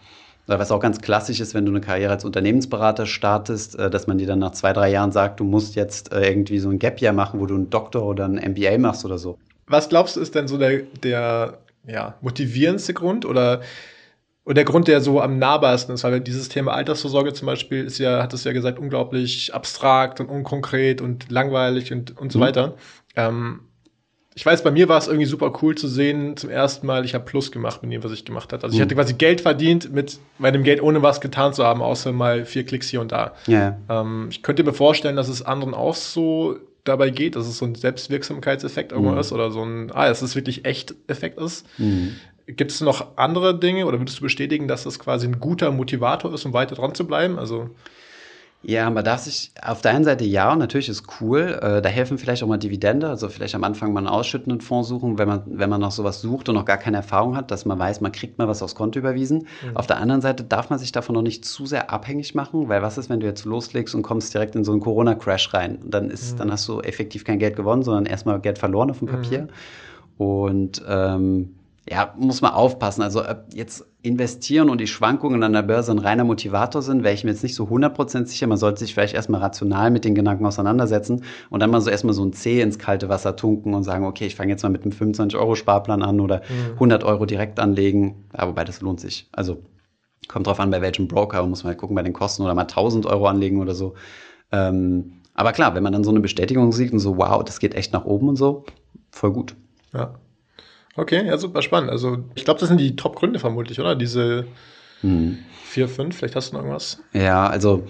Oder 0.46 0.58
was 0.58 0.72
auch 0.72 0.80
ganz 0.80 1.00
klassisch 1.00 1.38
ist, 1.38 1.54
wenn 1.54 1.64
du 1.64 1.70
eine 1.70 1.80
Karriere 1.80 2.10
als 2.10 2.24
Unternehmensberater 2.24 3.06
startest, 3.06 3.78
äh, 3.78 3.88
dass 3.88 4.06
man 4.06 4.18
dir 4.18 4.26
dann 4.26 4.40
nach 4.40 4.52
zwei, 4.52 4.72
drei 4.72 4.90
Jahren 4.90 5.12
sagt, 5.12 5.38
du 5.40 5.44
musst 5.44 5.76
jetzt 5.76 6.12
äh, 6.12 6.28
irgendwie 6.28 6.58
so 6.58 6.70
ein 6.70 6.78
Gap 6.78 7.00
Year 7.00 7.12
machen, 7.12 7.40
wo 7.40 7.46
du 7.46 7.54
einen 7.54 7.70
Doktor 7.70 8.04
oder 8.04 8.24
ein 8.24 8.34
MBA 8.34 8.78
machst 8.78 9.04
oder 9.04 9.16
so. 9.16 9.38
Was 9.68 9.88
glaubst 9.88 10.16
du, 10.16 10.20
ist 10.20 10.34
denn 10.34 10.48
so 10.48 10.58
der, 10.58 10.82
der 11.02 11.58
ja, 11.86 12.14
motivierendste 12.20 12.94
Grund 12.94 13.24
oder 13.24 13.60
und 14.44 14.56
der 14.56 14.64
Grund, 14.64 14.88
der 14.88 15.00
so 15.00 15.20
am 15.20 15.38
nahbarsten 15.38 15.94
ist, 15.94 16.04
weil 16.04 16.20
dieses 16.20 16.48
Thema 16.48 16.72
Altersvorsorge 16.72 17.32
zum 17.32 17.46
Beispiel 17.46 17.84
ist 17.84 17.98
ja, 17.98 18.22
hat 18.22 18.32
es 18.32 18.44
ja 18.44 18.52
gesagt, 18.52 18.78
unglaublich 18.78 19.54
abstrakt 19.54 20.20
und 20.20 20.28
unkonkret 20.28 21.00
und 21.00 21.30
langweilig 21.30 21.92
und, 21.92 22.16
und 22.18 22.32
so 22.32 22.38
mhm. 22.38 22.42
weiter. 22.42 22.74
Ähm, 23.16 23.60
ich 24.34 24.46
weiß, 24.46 24.62
bei 24.62 24.70
mir 24.70 24.88
war 24.88 24.96
es 24.96 25.08
irgendwie 25.08 25.26
super 25.26 25.52
cool 25.60 25.74
zu 25.74 25.88
sehen, 25.88 26.36
zum 26.36 26.50
ersten 26.50 26.86
Mal, 26.86 27.04
ich 27.04 27.14
habe 27.14 27.24
Plus 27.24 27.52
gemacht 27.52 27.82
mit 27.82 27.92
dem, 27.92 28.02
was 28.02 28.12
ich 28.12 28.24
gemacht 28.24 28.52
habe. 28.52 28.62
Also 28.62 28.74
ich 28.74 28.78
mhm. 28.78 28.84
hatte 28.84 28.94
quasi 28.94 29.14
Geld 29.14 29.40
verdient 29.40 29.92
mit 29.92 30.18
meinem 30.38 30.62
Geld, 30.62 30.82
ohne 30.82 31.02
was 31.02 31.20
getan 31.20 31.52
zu 31.52 31.64
haben, 31.64 31.82
außer 31.82 32.12
mal 32.12 32.44
vier 32.46 32.64
Klicks 32.64 32.88
hier 32.88 33.00
und 33.00 33.12
da. 33.12 33.34
Yeah. 33.48 33.78
Ähm, 33.88 34.28
ich 34.30 34.42
könnte 34.42 34.64
mir 34.64 34.72
vorstellen, 34.72 35.16
dass 35.16 35.28
es 35.28 35.42
anderen 35.42 35.74
auch 35.74 35.94
so 35.94 36.56
dabei 36.84 37.10
geht, 37.10 37.36
dass 37.36 37.46
es 37.46 37.58
so 37.58 37.66
ein 37.66 37.74
Selbstwirksamkeitseffekt 37.74 38.92
irgendwo 38.92 39.12
mhm. 39.12 39.18
ist 39.18 39.32
oder 39.32 39.50
so 39.50 39.62
ein, 39.62 39.90
ah, 39.92 40.08
dass 40.08 40.22
es 40.22 40.34
wirklich 40.34 40.64
echt 40.64 40.94
Effekt 41.08 41.38
ist. 41.38 41.66
Mhm. 41.78 42.16
Gibt 42.56 42.70
es 42.70 42.80
noch 42.80 43.16
andere 43.16 43.58
Dinge 43.58 43.86
oder 43.86 43.98
würdest 43.98 44.18
du 44.18 44.22
bestätigen, 44.22 44.68
dass 44.68 44.84
das 44.84 44.98
quasi 44.98 45.26
ein 45.26 45.40
guter 45.40 45.70
Motivator 45.70 46.32
ist, 46.34 46.44
um 46.44 46.52
weiter 46.52 46.74
dran 46.74 46.94
zu 46.94 47.06
bleiben? 47.06 47.38
Also 47.38 47.70
ja, 48.62 48.90
man 48.90 49.02
darf 49.02 49.20
sich 49.20 49.52
auf 49.62 49.80
der 49.80 49.92
einen 49.92 50.04
Seite 50.04 50.24
ja, 50.24 50.54
natürlich 50.54 50.90
ist 50.90 51.04
cool. 51.20 51.58
Äh, 51.62 51.80
da 51.80 51.88
helfen 51.88 52.18
vielleicht 52.18 52.42
auch 52.42 52.46
mal 52.46 52.58
Dividende, 52.58 53.08
also 53.08 53.30
vielleicht 53.30 53.54
am 53.54 53.64
Anfang 53.64 53.94
mal 53.94 54.00
einen 54.00 54.06
ausschüttenden 54.06 54.60
Fonds 54.60 54.86
suchen, 54.86 55.18
wenn 55.18 55.28
man, 55.28 55.42
wenn 55.46 55.70
man 55.70 55.80
noch 55.80 55.92
sowas 55.92 56.20
sucht 56.20 56.50
und 56.50 56.56
noch 56.56 56.66
gar 56.66 56.76
keine 56.76 56.98
Erfahrung 56.98 57.36
hat, 57.36 57.50
dass 57.50 57.64
man 57.64 57.78
weiß, 57.78 58.02
man 58.02 58.12
kriegt 58.12 58.36
mal 58.36 58.48
was 58.48 58.62
aufs 58.62 58.74
Konto 58.74 58.98
überwiesen. 58.98 59.46
Mhm. 59.64 59.76
Auf 59.76 59.86
der 59.86 59.96
anderen 59.96 60.20
Seite 60.20 60.44
darf 60.44 60.68
man 60.68 60.78
sich 60.78 60.92
davon 60.92 61.14
noch 61.14 61.22
nicht 61.22 61.46
zu 61.46 61.64
sehr 61.64 61.90
abhängig 61.90 62.34
machen, 62.34 62.68
weil 62.68 62.82
was 62.82 62.98
ist, 62.98 63.08
wenn 63.08 63.20
du 63.20 63.26
jetzt 63.26 63.46
loslegst 63.46 63.94
und 63.94 64.02
kommst 64.02 64.34
direkt 64.34 64.54
in 64.54 64.64
so 64.64 64.72
einen 64.72 64.82
Corona-Crash 64.82 65.54
rein? 65.54 65.78
Dann, 65.86 66.10
ist, 66.10 66.34
mhm. 66.34 66.38
dann 66.38 66.52
hast 66.52 66.68
du 66.68 66.80
effektiv 66.80 67.24
kein 67.24 67.38
Geld 67.38 67.56
gewonnen, 67.56 67.82
sondern 67.82 68.04
erstmal 68.04 68.40
Geld 68.40 68.58
verloren 68.58 68.90
auf 68.90 68.98
dem 68.98 69.08
Papier. 69.08 69.42
Mhm. 69.42 69.48
Und 70.18 70.82
ähm, 70.86 71.54
ja, 71.88 72.14
muss 72.16 72.40
man 72.40 72.52
aufpassen. 72.52 73.02
Also 73.02 73.20
ob 73.20 73.46
jetzt 73.52 73.84
investieren 74.02 74.70
und 74.70 74.80
die 74.80 74.86
Schwankungen 74.86 75.42
an 75.42 75.52
der 75.52 75.62
Börse 75.62 75.92
ein 75.92 75.98
reiner 75.98 76.24
Motivator 76.24 76.82
sind, 76.82 77.02
wäre 77.02 77.14
ich 77.14 77.24
mir 77.24 77.30
jetzt 77.30 77.42
nicht 77.42 77.54
so 77.54 77.64
100% 77.64 78.26
sicher. 78.26 78.46
Man 78.46 78.58
sollte 78.58 78.80
sich 78.80 78.94
vielleicht 78.94 79.14
erstmal 79.14 79.40
rational 79.40 79.90
mit 79.90 80.04
den 80.04 80.14
Gedanken 80.14 80.46
auseinandersetzen 80.46 81.24
und 81.48 81.60
dann 81.60 81.70
mal 81.70 81.80
so 81.80 81.90
erstmal 81.90 82.14
so 82.14 82.24
ein 82.24 82.32
C 82.32 82.60
ins 82.60 82.78
kalte 82.78 83.08
Wasser 83.08 83.36
tunken 83.36 83.74
und 83.74 83.84
sagen, 83.84 84.04
okay, 84.04 84.26
ich 84.26 84.36
fange 84.36 84.52
jetzt 84.52 84.62
mal 84.62 84.68
mit 84.68 84.82
einem 84.82 84.92
25-Euro-Sparplan 84.92 86.02
an 86.02 86.20
oder 86.20 86.42
mhm. 86.48 86.74
100 86.74 87.04
Euro 87.04 87.26
direkt 87.26 87.58
anlegen. 87.58 88.24
Ja, 88.36 88.46
wobei 88.46 88.64
das 88.64 88.80
lohnt 88.80 89.00
sich. 89.00 89.28
Also 89.32 89.62
Kommt 90.28 90.46
drauf 90.46 90.60
an, 90.60 90.70
bei 90.70 90.80
welchem 90.80 91.08
Broker, 91.08 91.44
muss 91.46 91.64
man 91.64 91.70
halt 91.70 91.78
gucken 91.78 91.96
bei 91.96 92.02
den 92.02 92.12
Kosten 92.12 92.42
oder 92.42 92.54
mal 92.54 92.62
1000 92.62 93.06
Euro 93.06 93.26
anlegen 93.26 93.60
oder 93.60 93.74
so. 93.74 93.94
Ähm, 94.52 95.22
aber 95.34 95.52
klar, 95.52 95.74
wenn 95.74 95.82
man 95.82 95.92
dann 95.92 96.04
so 96.04 96.10
eine 96.10 96.20
Bestätigung 96.20 96.72
sieht 96.72 96.92
und 96.92 96.98
so, 96.98 97.16
wow, 97.16 97.42
das 97.42 97.58
geht 97.58 97.74
echt 97.74 97.92
nach 97.92 98.04
oben 98.04 98.28
und 98.28 98.36
so, 98.36 98.64
voll 99.10 99.32
gut. 99.32 99.56
Ja. 99.92 100.14
Okay, 100.96 101.26
ja, 101.26 101.38
super 101.38 101.62
spannend. 101.62 101.90
Also 101.90 102.18
ich 102.34 102.44
glaube, 102.44 102.60
das 102.60 102.68
sind 102.68 102.78
die 102.78 102.96
Top-Gründe 102.96 103.38
vermutlich, 103.38 103.80
oder? 103.80 103.94
Diese 103.94 104.46
hm. 105.02 105.38
vier, 105.64 105.88
fünf, 105.88 106.16
vielleicht 106.16 106.36
hast 106.36 106.50
du 106.50 106.56
noch 106.56 106.62
irgendwas? 106.62 107.00
Ja, 107.12 107.46
also 107.46 107.84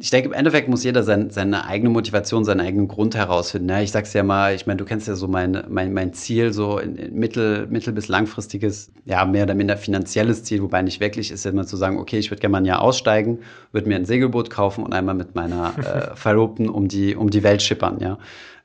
ich 0.00 0.10
denke, 0.10 0.28
im 0.28 0.32
Endeffekt 0.32 0.68
muss 0.68 0.84
jeder 0.84 1.02
sein, 1.02 1.30
seine 1.30 1.66
eigene 1.66 1.90
Motivation, 1.90 2.44
seinen 2.44 2.60
eigenen 2.60 2.86
Grund 2.86 3.16
herausfinden. 3.16 3.68
Ja, 3.68 3.80
ich 3.80 3.90
sag's 3.90 4.12
ja 4.12 4.22
mal, 4.22 4.54
ich 4.54 4.66
meine, 4.66 4.76
du 4.76 4.84
kennst 4.84 5.08
ja 5.08 5.16
so 5.16 5.26
mein, 5.26 5.64
mein, 5.68 5.92
mein 5.92 6.12
Ziel, 6.12 6.52
so 6.52 6.78
in, 6.78 6.96
in 6.96 7.18
mittel-, 7.18 7.66
mittel- 7.66 7.92
bis 7.92 8.06
langfristiges, 8.06 8.92
ja, 9.06 9.24
mehr 9.24 9.42
oder 9.42 9.54
minder 9.54 9.76
finanzielles 9.76 10.44
Ziel, 10.44 10.62
wobei 10.62 10.82
nicht 10.82 11.00
wirklich 11.00 11.32
ist, 11.32 11.44
immer 11.46 11.66
zu 11.66 11.76
sagen, 11.76 11.98
okay, 11.98 12.18
ich 12.18 12.30
würde 12.30 12.40
gerne 12.40 12.52
mal 12.52 12.58
ein 12.58 12.64
Jahr 12.64 12.80
aussteigen, 12.80 13.40
würde 13.72 13.88
mir 13.88 13.96
ein 13.96 14.04
Segelboot 14.04 14.50
kaufen 14.50 14.84
und 14.84 14.92
einmal 14.92 15.16
mit 15.16 15.34
meiner 15.34 15.74
äh, 15.78 16.14
Verlobten 16.16 16.68
um 16.68 16.86
die, 16.86 17.16
um 17.16 17.28
die 17.28 17.42
Welt 17.42 17.62
schippern, 17.62 17.98
ja. 18.00 18.18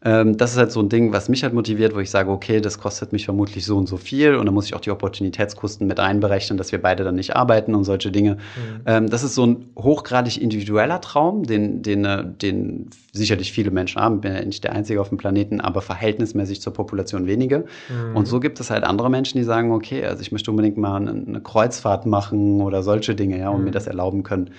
Ähm, 0.05 0.35
das 0.37 0.51
ist 0.51 0.57
halt 0.57 0.71
so 0.71 0.81
ein 0.81 0.89
Ding, 0.89 1.13
was 1.13 1.29
mich 1.29 1.43
halt 1.43 1.53
motiviert, 1.53 1.95
wo 1.95 1.99
ich 1.99 2.09
sage, 2.09 2.29
okay, 2.29 2.59
das 2.59 2.77
kostet 2.77 3.13
mich 3.13 3.25
vermutlich 3.25 3.65
so 3.65 3.77
und 3.77 3.87
so 3.87 3.97
viel 3.97 4.35
und 4.35 4.45
dann 4.45 4.53
muss 4.53 4.65
ich 4.65 4.75
auch 4.75 4.81
die 4.81 4.91
Opportunitätskosten 4.91 5.87
mit 5.87 5.99
einberechnen, 5.99 6.57
dass 6.57 6.71
wir 6.71 6.81
beide 6.81 7.03
dann 7.03 7.15
nicht 7.15 7.35
arbeiten 7.35 7.73
und 7.73 7.85
solche 7.85 8.11
Dinge. 8.11 8.33
Mhm. 8.33 8.81
Ähm, 8.85 9.09
das 9.09 9.23
ist 9.23 9.35
so 9.35 9.45
ein 9.45 9.69
hochgradig 9.77 10.41
individueller 10.41 10.99
Traum, 10.99 11.43
den, 11.43 11.83
den, 11.83 12.03
äh, 12.03 12.25
den 12.25 12.89
sicherlich 13.13 13.53
viele 13.53 13.71
Menschen 13.71 14.01
haben. 14.01 14.15
Ich 14.15 14.21
bin 14.21 14.33
ja 14.33 14.43
nicht 14.43 14.63
der 14.63 14.73
Einzige 14.73 14.99
auf 14.99 15.09
dem 15.09 15.17
Planeten, 15.17 15.61
aber 15.61 15.81
verhältnismäßig 15.81 16.61
zur 16.61 16.73
Population 16.73 17.25
wenige. 17.25 17.65
Mhm. 17.89 18.15
Und 18.15 18.27
so 18.27 18.39
gibt 18.39 18.59
es 18.59 18.71
halt 18.71 18.83
andere 18.83 19.09
Menschen, 19.09 19.37
die 19.37 19.43
sagen, 19.45 19.71
okay, 19.71 20.03
also 20.03 20.21
ich 20.21 20.31
möchte 20.31 20.51
unbedingt 20.51 20.77
mal 20.77 21.07
eine 21.07 21.41
Kreuzfahrt 21.41 22.05
machen 22.05 22.61
oder 22.61 22.83
solche 22.83 23.15
Dinge, 23.15 23.39
ja, 23.39 23.49
und 23.49 23.59
mhm. 23.59 23.65
mir 23.65 23.71
das 23.71 23.87
erlauben 23.87 24.23
können. 24.23 24.49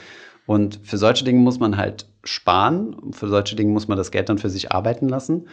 Und 0.47 0.81
für 0.83 0.99
solche 0.99 1.25
Dinge 1.25 1.41
muss 1.41 1.59
man 1.59 1.77
halt 1.77 2.07
sparen. 2.23 3.13
Für 3.13 3.29
solche 3.29 3.57
Dinge 3.57 3.73
muss 3.73 3.89
man 3.89 3.99
das 3.99 4.11
Geld 4.11 4.29
dann 4.29 4.39
für 4.39 4.51
sich 4.51 4.73
arbeiten 4.73 5.09
lassen. 5.09 5.49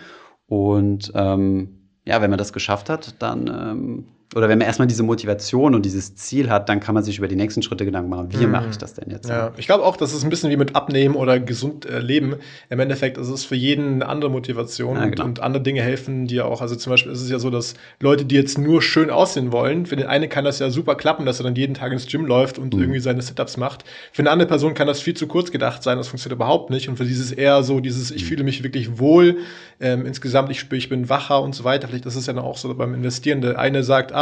Und 0.48 1.12
ähm, 1.16 1.90
ja, 2.06 2.22
wenn 2.22 2.30
man 2.30 2.40
das 2.40 2.54
geschafft 2.54 2.90
hat, 2.90 3.22
dann 3.22 3.48
ähm, 3.48 4.06
oder 4.34 4.48
wenn 4.48 4.60
man 4.60 4.68
erstmal 4.68 4.88
diese 4.88 5.04
Motivation 5.04 5.76
und 5.76 5.86
dieses 5.86 6.16
Ziel 6.16 6.50
hat, 6.50 6.70
dann 6.70 6.80
kann 6.80 6.96
man 6.96 7.04
sich 7.04 7.18
über 7.18 7.28
die 7.28 7.36
nächsten 7.36 7.62
Schritte 7.62 7.84
Gedanken 7.84 8.10
machen. 8.10 8.28
Wie 8.32 8.46
mhm. 8.46 8.52
mache 8.52 8.68
ich 8.70 8.78
das 8.78 8.94
denn 8.94 9.10
jetzt? 9.12 9.28
Ja, 9.28 9.52
ich 9.58 9.66
glaube 9.66 9.84
auch, 9.84 9.98
das 9.98 10.14
ist 10.14 10.24
ein 10.24 10.30
bisschen 10.30 10.50
wie 10.50 10.58
mit 10.58 10.74
Abnehmen 10.74 11.16
oder 11.16 11.40
gesund 11.40 11.86
äh, 11.86 12.00
leben. 12.00 12.36
Im 12.70 12.80
Endeffekt 12.80 13.18
ist 13.18 13.28
es 13.28 13.44
für 13.44 13.56
jeden 13.56 13.96
eine 13.96 14.08
andere 14.08 14.32
Motivation 14.32 14.96
ja, 14.96 15.06
genau. 15.08 15.24
und, 15.24 15.40
und, 15.40 15.40
andere 15.42 15.62
Dinge 15.62 15.82
helfen 15.82 16.28
dir 16.28 16.46
auch. 16.46 16.62
Also 16.62 16.76
zum 16.78 16.92
Beispiel 16.92 17.12
ist 17.12 17.22
es 17.22 17.30
ja 17.30 17.40
so, 17.40 17.50
dass 17.50 17.74
Leute, 18.00 18.24
die 18.24 18.36
jetzt 18.36 18.58
nur 18.58 18.82
schön 18.82 19.10
aussehen 19.10 19.52
wollen, 19.52 19.86
für 19.86 19.98
den 19.98 20.08
einen 20.08 20.30
kann 20.30 20.46
das 20.46 20.60
ja 20.60 20.70
super 20.70 20.96
klappen, 20.96 21.26
dass 21.26 21.40
er 21.40 21.44
dann 21.44 21.56
jeden 21.56 21.74
Tag 21.74 21.92
ins 21.92 22.08
Gym 22.08 22.26
läuft 22.26 22.58
und 22.58 22.74
mhm. 22.74 22.82
irgendwie 22.82 23.00
seine 23.00 23.22
Setups 23.22 23.58
macht. 23.58 23.84
Für 24.14 24.22
eine 24.22 24.32
andere 24.32 24.48
Person 24.48 24.74
kann 24.74 24.88
das 24.88 25.02
viel 25.02 25.14
zu 25.14 25.28
kurz 25.28 25.52
gedacht 25.52 25.84
sein, 25.84 25.98
das 25.98 26.08
funktioniert 26.08 26.38
überhaupt 26.38 26.70
nicht. 26.70 26.88
Und 26.88 26.96
für 26.96 27.06
dieses 27.06 27.34
eher 27.34 27.64
so, 27.64 27.82
dieses, 27.82 28.12
ich 28.12 28.24
mhm. 28.24 28.28
fühle 28.28 28.44
mich 28.46 28.64
wirklich 28.64 28.98
wohl, 28.98 29.40
ähm, 29.82 30.06
insgesamt, 30.06 30.52
ich 30.52 30.60
spüre, 30.60 30.78
ich 30.78 30.88
bin 30.88 31.10
wacher 31.10 31.42
und 31.42 31.54
so 31.54 31.66
weiter. 31.66 31.90
Vielleicht 31.90 32.06
ist 32.06 32.16
es 32.16 32.28
ja 32.28 32.34
dann 32.34 32.44
auch 32.44 32.58
so 32.58 32.74
beim 32.74 32.94
Investieren. 32.94 33.42
Der 33.42 33.60
eine 33.60 33.84
sagt, 33.84 34.14
ah, 34.14 34.21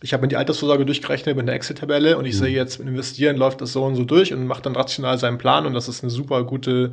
ich 0.00 0.12
habe 0.12 0.22
mir 0.22 0.28
die 0.28 0.36
Altersvorsorge 0.36 0.86
durchgerechnet 0.86 1.36
mit 1.36 1.44
einer 1.44 1.54
Excel-Tabelle 1.54 2.16
und 2.18 2.24
ich 2.24 2.34
mhm. 2.34 2.38
sehe 2.38 2.54
jetzt, 2.54 2.78
mit 2.78 2.88
Investieren 2.88 3.36
läuft 3.36 3.60
das 3.60 3.72
so 3.72 3.84
und 3.84 3.96
so 3.96 4.04
durch 4.04 4.32
und 4.32 4.46
macht 4.46 4.64
dann 4.66 4.76
rational 4.76 5.18
seinen 5.18 5.38
Plan 5.38 5.66
und 5.66 5.74
das 5.74 5.88
ist 5.88 6.04
eine 6.04 6.10
super 6.10 6.44
gute 6.44 6.92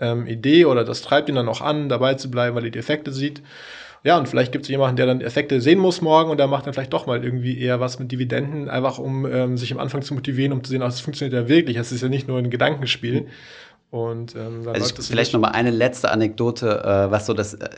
ähm, 0.00 0.26
Idee 0.26 0.64
oder 0.66 0.84
das 0.84 1.02
treibt 1.02 1.28
ihn 1.28 1.34
dann 1.34 1.48
auch 1.48 1.60
an, 1.60 1.88
dabei 1.88 2.14
zu 2.14 2.30
bleiben, 2.30 2.54
weil 2.54 2.64
er 2.64 2.70
die 2.70 2.78
Effekte 2.78 3.12
sieht. 3.12 3.42
Ja, 4.04 4.18
und 4.18 4.28
vielleicht 4.28 4.52
gibt 4.52 4.66
es 4.66 4.68
jemanden, 4.68 4.96
der 4.96 5.06
dann 5.06 5.22
Effekte 5.22 5.62
sehen 5.62 5.78
muss 5.78 6.02
morgen 6.02 6.30
und 6.30 6.36
der 6.36 6.46
macht 6.46 6.66
dann 6.66 6.74
vielleicht 6.74 6.92
doch 6.92 7.06
mal 7.06 7.24
irgendwie 7.24 7.58
eher 7.58 7.80
was 7.80 7.98
mit 7.98 8.12
Dividenden, 8.12 8.68
einfach 8.68 8.98
um 8.98 9.24
ähm, 9.24 9.56
sich 9.56 9.72
am 9.72 9.78
Anfang 9.78 10.02
zu 10.02 10.12
motivieren, 10.12 10.52
um 10.52 10.62
zu 10.62 10.70
sehen, 10.70 10.82
ach, 10.82 10.88
das 10.88 11.00
funktioniert 11.00 11.32
ja 11.32 11.48
wirklich. 11.48 11.78
Es 11.78 11.90
ist 11.90 12.02
ja 12.02 12.08
nicht 12.08 12.28
nur 12.28 12.38
ein 12.38 12.50
Gedankenspiel. 12.50 13.22
Mhm. 13.22 13.26
Und 13.94 14.34
ähm, 14.34 14.66
also 14.66 14.92
ich, 14.98 15.06
vielleicht 15.06 15.34
noch 15.34 15.40
mal 15.40 15.52
eine 15.52 15.70
letzte 15.70 16.10
Anekdote, 16.10 16.82
äh, 16.82 17.12
was 17.12 17.26
so 17.26 17.32
das, 17.32 17.54
äh, 17.54 17.68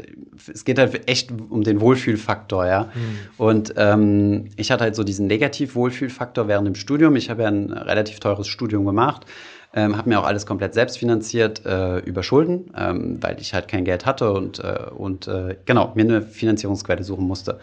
es 0.51 0.65
geht 0.65 0.79
halt 0.79 1.07
echt 1.11 1.31
um 1.31 1.63
den 1.63 1.79
Wohlfühlfaktor, 1.79 2.67
ja. 2.67 2.85
Mhm. 2.85 3.19
Und 3.37 3.75
ähm, 3.77 4.47
ich 4.57 4.71
hatte 4.71 4.85
halt 4.85 4.97
so 4.97 5.05
diesen 5.05 5.27
Negativ-Wohlfühlfaktor 5.27 6.49
während 6.49 6.69
dem 6.69 6.75
Studium. 6.75 7.17
Ich 7.17 7.29
habe 7.29 7.43
ja 7.43 7.49
ein 7.49 7.71
relativ 7.71 8.19
teures 8.19 8.49
Studium 8.49 8.87
gemacht, 8.87 9.27
ähm, 9.75 9.99
habe 9.99 10.09
mir 10.09 10.19
auch 10.19 10.25
alles 10.25 10.47
komplett 10.47 10.73
selbst 10.73 10.97
finanziert 10.97 11.67
äh, 11.67 11.99
über 11.99 12.23
Schulden, 12.23 12.73
ähm, 12.75 13.19
weil 13.21 13.39
ich 13.39 13.53
halt 13.53 13.69
kein 13.69 13.85
Geld 13.85 14.07
hatte 14.07 14.33
und, 14.33 14.61
äh, 14.61 14.87
und 14.97 15.29
äh, 15.29 15.59
genau, 15.67 15.93
mir 15.97 16.05
eine 16.05 16.23
Finanzierungsquelle 16.23 17.05
suchen 17.05 17.27
musste. 17.27 17.59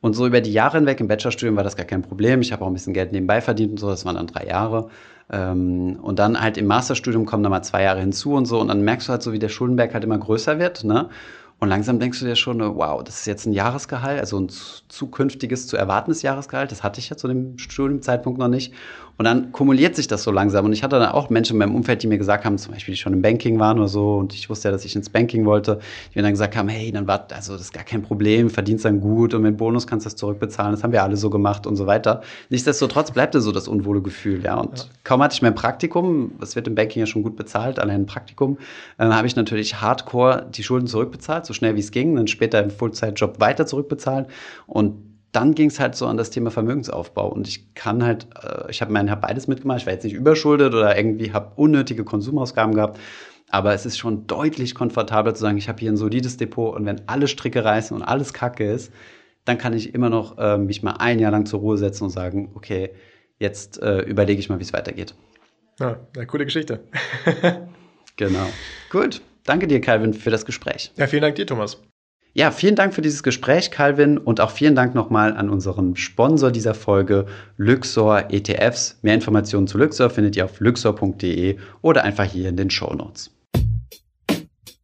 Und 0.00 0.14
so 0.14 0.26
über 0.26 0.40
die 0.40 0.52
Jahre 0.52 0.78
hinweg 0.78 1.00
im 1.00 1.08
Bachelorstudium 1.08 1.56
war 1.56 1.64
das 1.64 1.76
gar 1.76 1.86
kein 1.86 2.02
Problem. 2.02 2.40
Ich 2.40 2.52
habe 2.52 2.64
auch 2.64 2.68
ein 2.68 2.74
bisschen 2.74 2.92
Geld 2.92 3.12
nebenbei 3.12 3.40
verdient 3.40 3.72
und 3.72 3.78
so, 3.78 3.88
das 3.88 4.04
waren 4.04 4.16
dann 4.16 4.26
drei 4.26 4.46
Jahre. 4.46 4.88
Ähm, 5.30 5.98
und 6.02 6.18
dann 6.18 6.40
halt 6.40 6.56
im 6.56 6.66
Masterstudium 6.66 7.26
kommen 7.26 7.42
da 7.42 7.48
mal 7.48 7.62
zwei 7.62 7.82
Jahre 7.82 8.00
hinzu 8.00 8.34
und 8.34 8.46
so. 8.46 8.60
Und 8.60 8.68
dann 8.68 8.82
merkst 8.82 9.08
du 9.08 9.12
halt 9.12 9.22
so, 9.22 9.32
wie 9.32 9.38
der 9.38 9.48
Schuldenberg 9.48 9.94
halt 9.94 10.04
immer 10.04 10.18
größer 10.18 10.58
wird. 10.58 10.84
Ne? 10.84 11.08
Und 11.58 11.70
langsam 11.70 11.98
denkst 11.98 12.20
du 12.20 12.26
dir 12.26 12.36
schon, 12.36 12.60
wow, 12.60 13.02
das 13.02 13.20
ist 13.20 13.26
jetzt 13.26 13.46
ein 13.46 13.52
Jahresgehalt, 13.52 14.20
also 14.20 14.38
ein 14.38 14.50
zukünftiges, 14.88 15.66
zu 15.66 15.78
erwartendes 15.78 16.20
Jahresgehalt. 16.20 16.70
Das 16.70 16.82
hatte 16.82 17.00
ich 17.00 17.08
ja 17.08 17.16
zu 17.16 17.28
dem 17.28 17.56
Studienzeitpunkt 17.58 18.38
noch 18.38 18.48
nicht. 18.48 18.74
Und 19.18 19.24
dann 19.24 19.50
kumuliert 19.52 19.96
sich 19.96 20.08
das 20.08 20.22
so 20.22 20.30
langsam. 20.30 20.66
Und 20.66 20.72
ich 20.72 20.82
hatte 20.82 20.98
dann 20.98 21.10
auch 21.10 21.30
Menschen 21.30 21.54
in 21.54 21.58
meinem 21.58 21.74
Umfeld, 21.74 22.02
die 22.02 22.06
mir 22.06 22.18
gesagt 22.18 22.44
haben, 22.44 22.58
zum 22.58 22.74
Beispiel, 22.74 22.94
die 22.94 23.00
schon 23.00 23.14
im 23.14 23.22
Banking 23.22 23.58
waren 23.58 23.78
oder 23.78 23.88
so, 23.88 24.16
und 24.16 24.34
ich 24.34 24.50
wusste 24.50 24.68
ja, 24.68 24.72
dass 24.72 24.84
ich 24.84 24.94
ins 24.94 25.08
Banking 25.08 25.46
wollte, 25.46 25.80
die 26.12 26.18
mir 26.18 26.22
dann 26.22 26.32
gesagt 26.32 26.54
haben, 26.54 26.68
hey, 26.68 26.92
dann 26.92 27.06
war, 27.06 27.26
also 27.34 27.54
das 27.54 27.62
ist 27.62 27.72
gar 27.72 27.84
kein 27.84 28.02
Problem, 28.02 28.50
verdienst 28.50 28.84
dann 28.84 29.00
gut 29.00 29.32
und 29.32 29.42
mit 29.42 29.56
Bonus 29.56 29.86
kannst 29.86 30.04
du 30.04 30.08
das 30.08 30.16
zurückbezahlen. 30.16 30.72
Das 30.72 30.82
haben 30.82 30.92
wir 30.92 31.02
alle 31.02 31.16
so 31.16 31.30
gemacht 31.30 31.66
und 31.66 31.76
so 31.76 31.86
weiter. 31.86 32.20
Nichtsdestotrotz 32.50 33.10
bleibte 33.10 33.40
so 33.40 33.52
das 33.52 33.68
unwohle 33.68 34.02
Gefühl, 34.02 34.42
ja. 34.44 34.56
Und 34.56 34.78
ja. 34.78 34.84
kaum 35.04 35.22
hatte 35.22 35.34
ich 35.34 35.42
mein 35.42 35.54
Praktikum, 35.54 36.32
das 36.38 36.54
wird 36.54 36.68
im 36.68 36.74
Banking 36.74 37.00
ja 37.00 37.06
schon 37.06 37.22
gut 37.22 37.36
bezahlt, 37.36 37.78
allein 37.78 38.02
ein 38.02 38.06
Praktikum, 38.06 38.58
äh, 38.98 39.04
habe 39.06 39.26
ich 39.26 39.36
natürlich 39.36 39.80
hardcore 39.80 40.46
die 40.54 40.62
Schulden 40.62 40.86
zurückbezahlt, 40.86 41.46
so 41.46 41.54
schnell 41.54 41.74
wie 41.74 41.80
es 41.80 41.90
ging, 41.90 42.16
dann 42.16 42.26
später 42.26 42.62
im 42.62 42.70
Fullzeitjob 42.70 43.40
weiter 43.40 43.66
zurückbezahlt 43.66 44.28
und 44.66 45.15
dann 45.36 45.54
ging 45.54 45.68
es 45.68 45.78
halt 45.78 45.94
so 45.94 46.06
an 46.06 46.16
das 46.16 46.30
Thema 46.30 46.50
Vermögensaufbau. 46.50 47.28
Und 47.28 47.46
ich 47.46 47.74
kann 47.74 48.02
halt, 48.02 48.26
äh, 48.42 48.70
ich 48.70 48.80
habe 48.80 48.90
mein, 48.90 49.10
hab 49.10 49.20
beides 49.20 49.48
mitgemacht. 49.48 49.80
Ich 49.80 49.86
war 49.86 49.92
jetzt 49.92 50.04
nicht 50.04 50.14
überschuldet 50.14 50.72
oder 50.72 50.96
irgendwie 50.96 51.34
habe 51.34 51.52
unnötige 51.56 52.04
Konsumausgaben 52.04 52.74
gehabt. 52.74 52.98
Aber 53.50 53.74
es 53.74 53.84
ist 53.84 53.98
schon 53.98 54.26
deutlich 54.26 54.74
komfortabler 54.74 55.34
zu 55.34 55.42
sagen, 55.42 55.58
ich 55.58 55.68
habe 55.68 55.78
hier 55.78 55.92
ein 55.92 55.98
solides 55.98 56.38
Depot 56.38 56.74
und 56.74 56.86
wenn 56.86 57.02
alle 57.06 57.28
Stricke 57.28 57.62
reißen 57.62 57.94
und 57.94 58.02
alles 58.02 58.32
Kacke 58.32 58.64
ist, 58.64 58.92
dann 59.44 59.58
kann 59.58 59.74
ich 59.74 59.94
immer 59.94 60.08
noch 60.08 60.38
äh, 60.38 60.56
mich 60.56 60.82
mal 60.82 60.96
ein 60.98 61.18
Jahr 61.18 61.32
lang 61.32 61.44
zur 61.44 61.60
Ruhe 61.60 61.76
setzen 61.76 62.04
und 62.04 62.10
sagen, 62.10 62.50
okay, 62.54 62.90
jetzt 63.38 63.80
äh, 63.82 64.00
überlege 64.00 64.40
ich 64.40 64.48
mal, 64.48 64.58
wie 64.58 64.64
es 64.64 64.72
weitergeht. 64.72 65.14
Ja, 65.78 66.00
eine 66.16 66.26
coole 66.26 66.46
Geschichte. 66.46 66.80
genau. 68.16 68.46
Gut. 68.90 69.20
Danke 69.44 69.68
dir, 69.68 69.82
Calvin, 69.82 70.14
für 70.14 70.30
das 70.30 70.46
Gespräch. 70.46 70.92
Ja, 70.96 71.06
vielen 71.06 71.22
Dank 71.22 71.36
dir, 71.36 71.46
Thomas. 71.46 71.80
Ja, 72.38 72.50
vielen 72.50 72.74
Dank 72.74 72.92
für 72.92 73.00
dieses 73.00 73.22
Gespräch, 73.22 73.70
Calvin, 73.70 74.18
und 74.18 74.42
auch 74.42 74.50
vielen 74.50 74.74
Dank 74.74 74.94
nochmal 74.94 75.34
an 75.34 75.48
unseren 75.48 75.96
Sponsor 75.96 76.50
dieser 76.50 76.74
Folge, 76.74 77.24
Luxor 77.56 78.24
ETFs. 78.28 78.98
Mehr 79.00 79.14
Informationen 79.14 79.66
zu 79.66 79.78
Luxor 79.78 80.10
findet 80.10 80.36
ihr 80.36 80.44
auf 80.44 80.60
luxor.de 80.60 81.56
oder 81.80 82.04
einfach 82.04 82.24
hier 82.24 82.50
in 82.50 82.58
den 82.58 82.68
Show 82.68 82.92
Notes. 82.92 83.35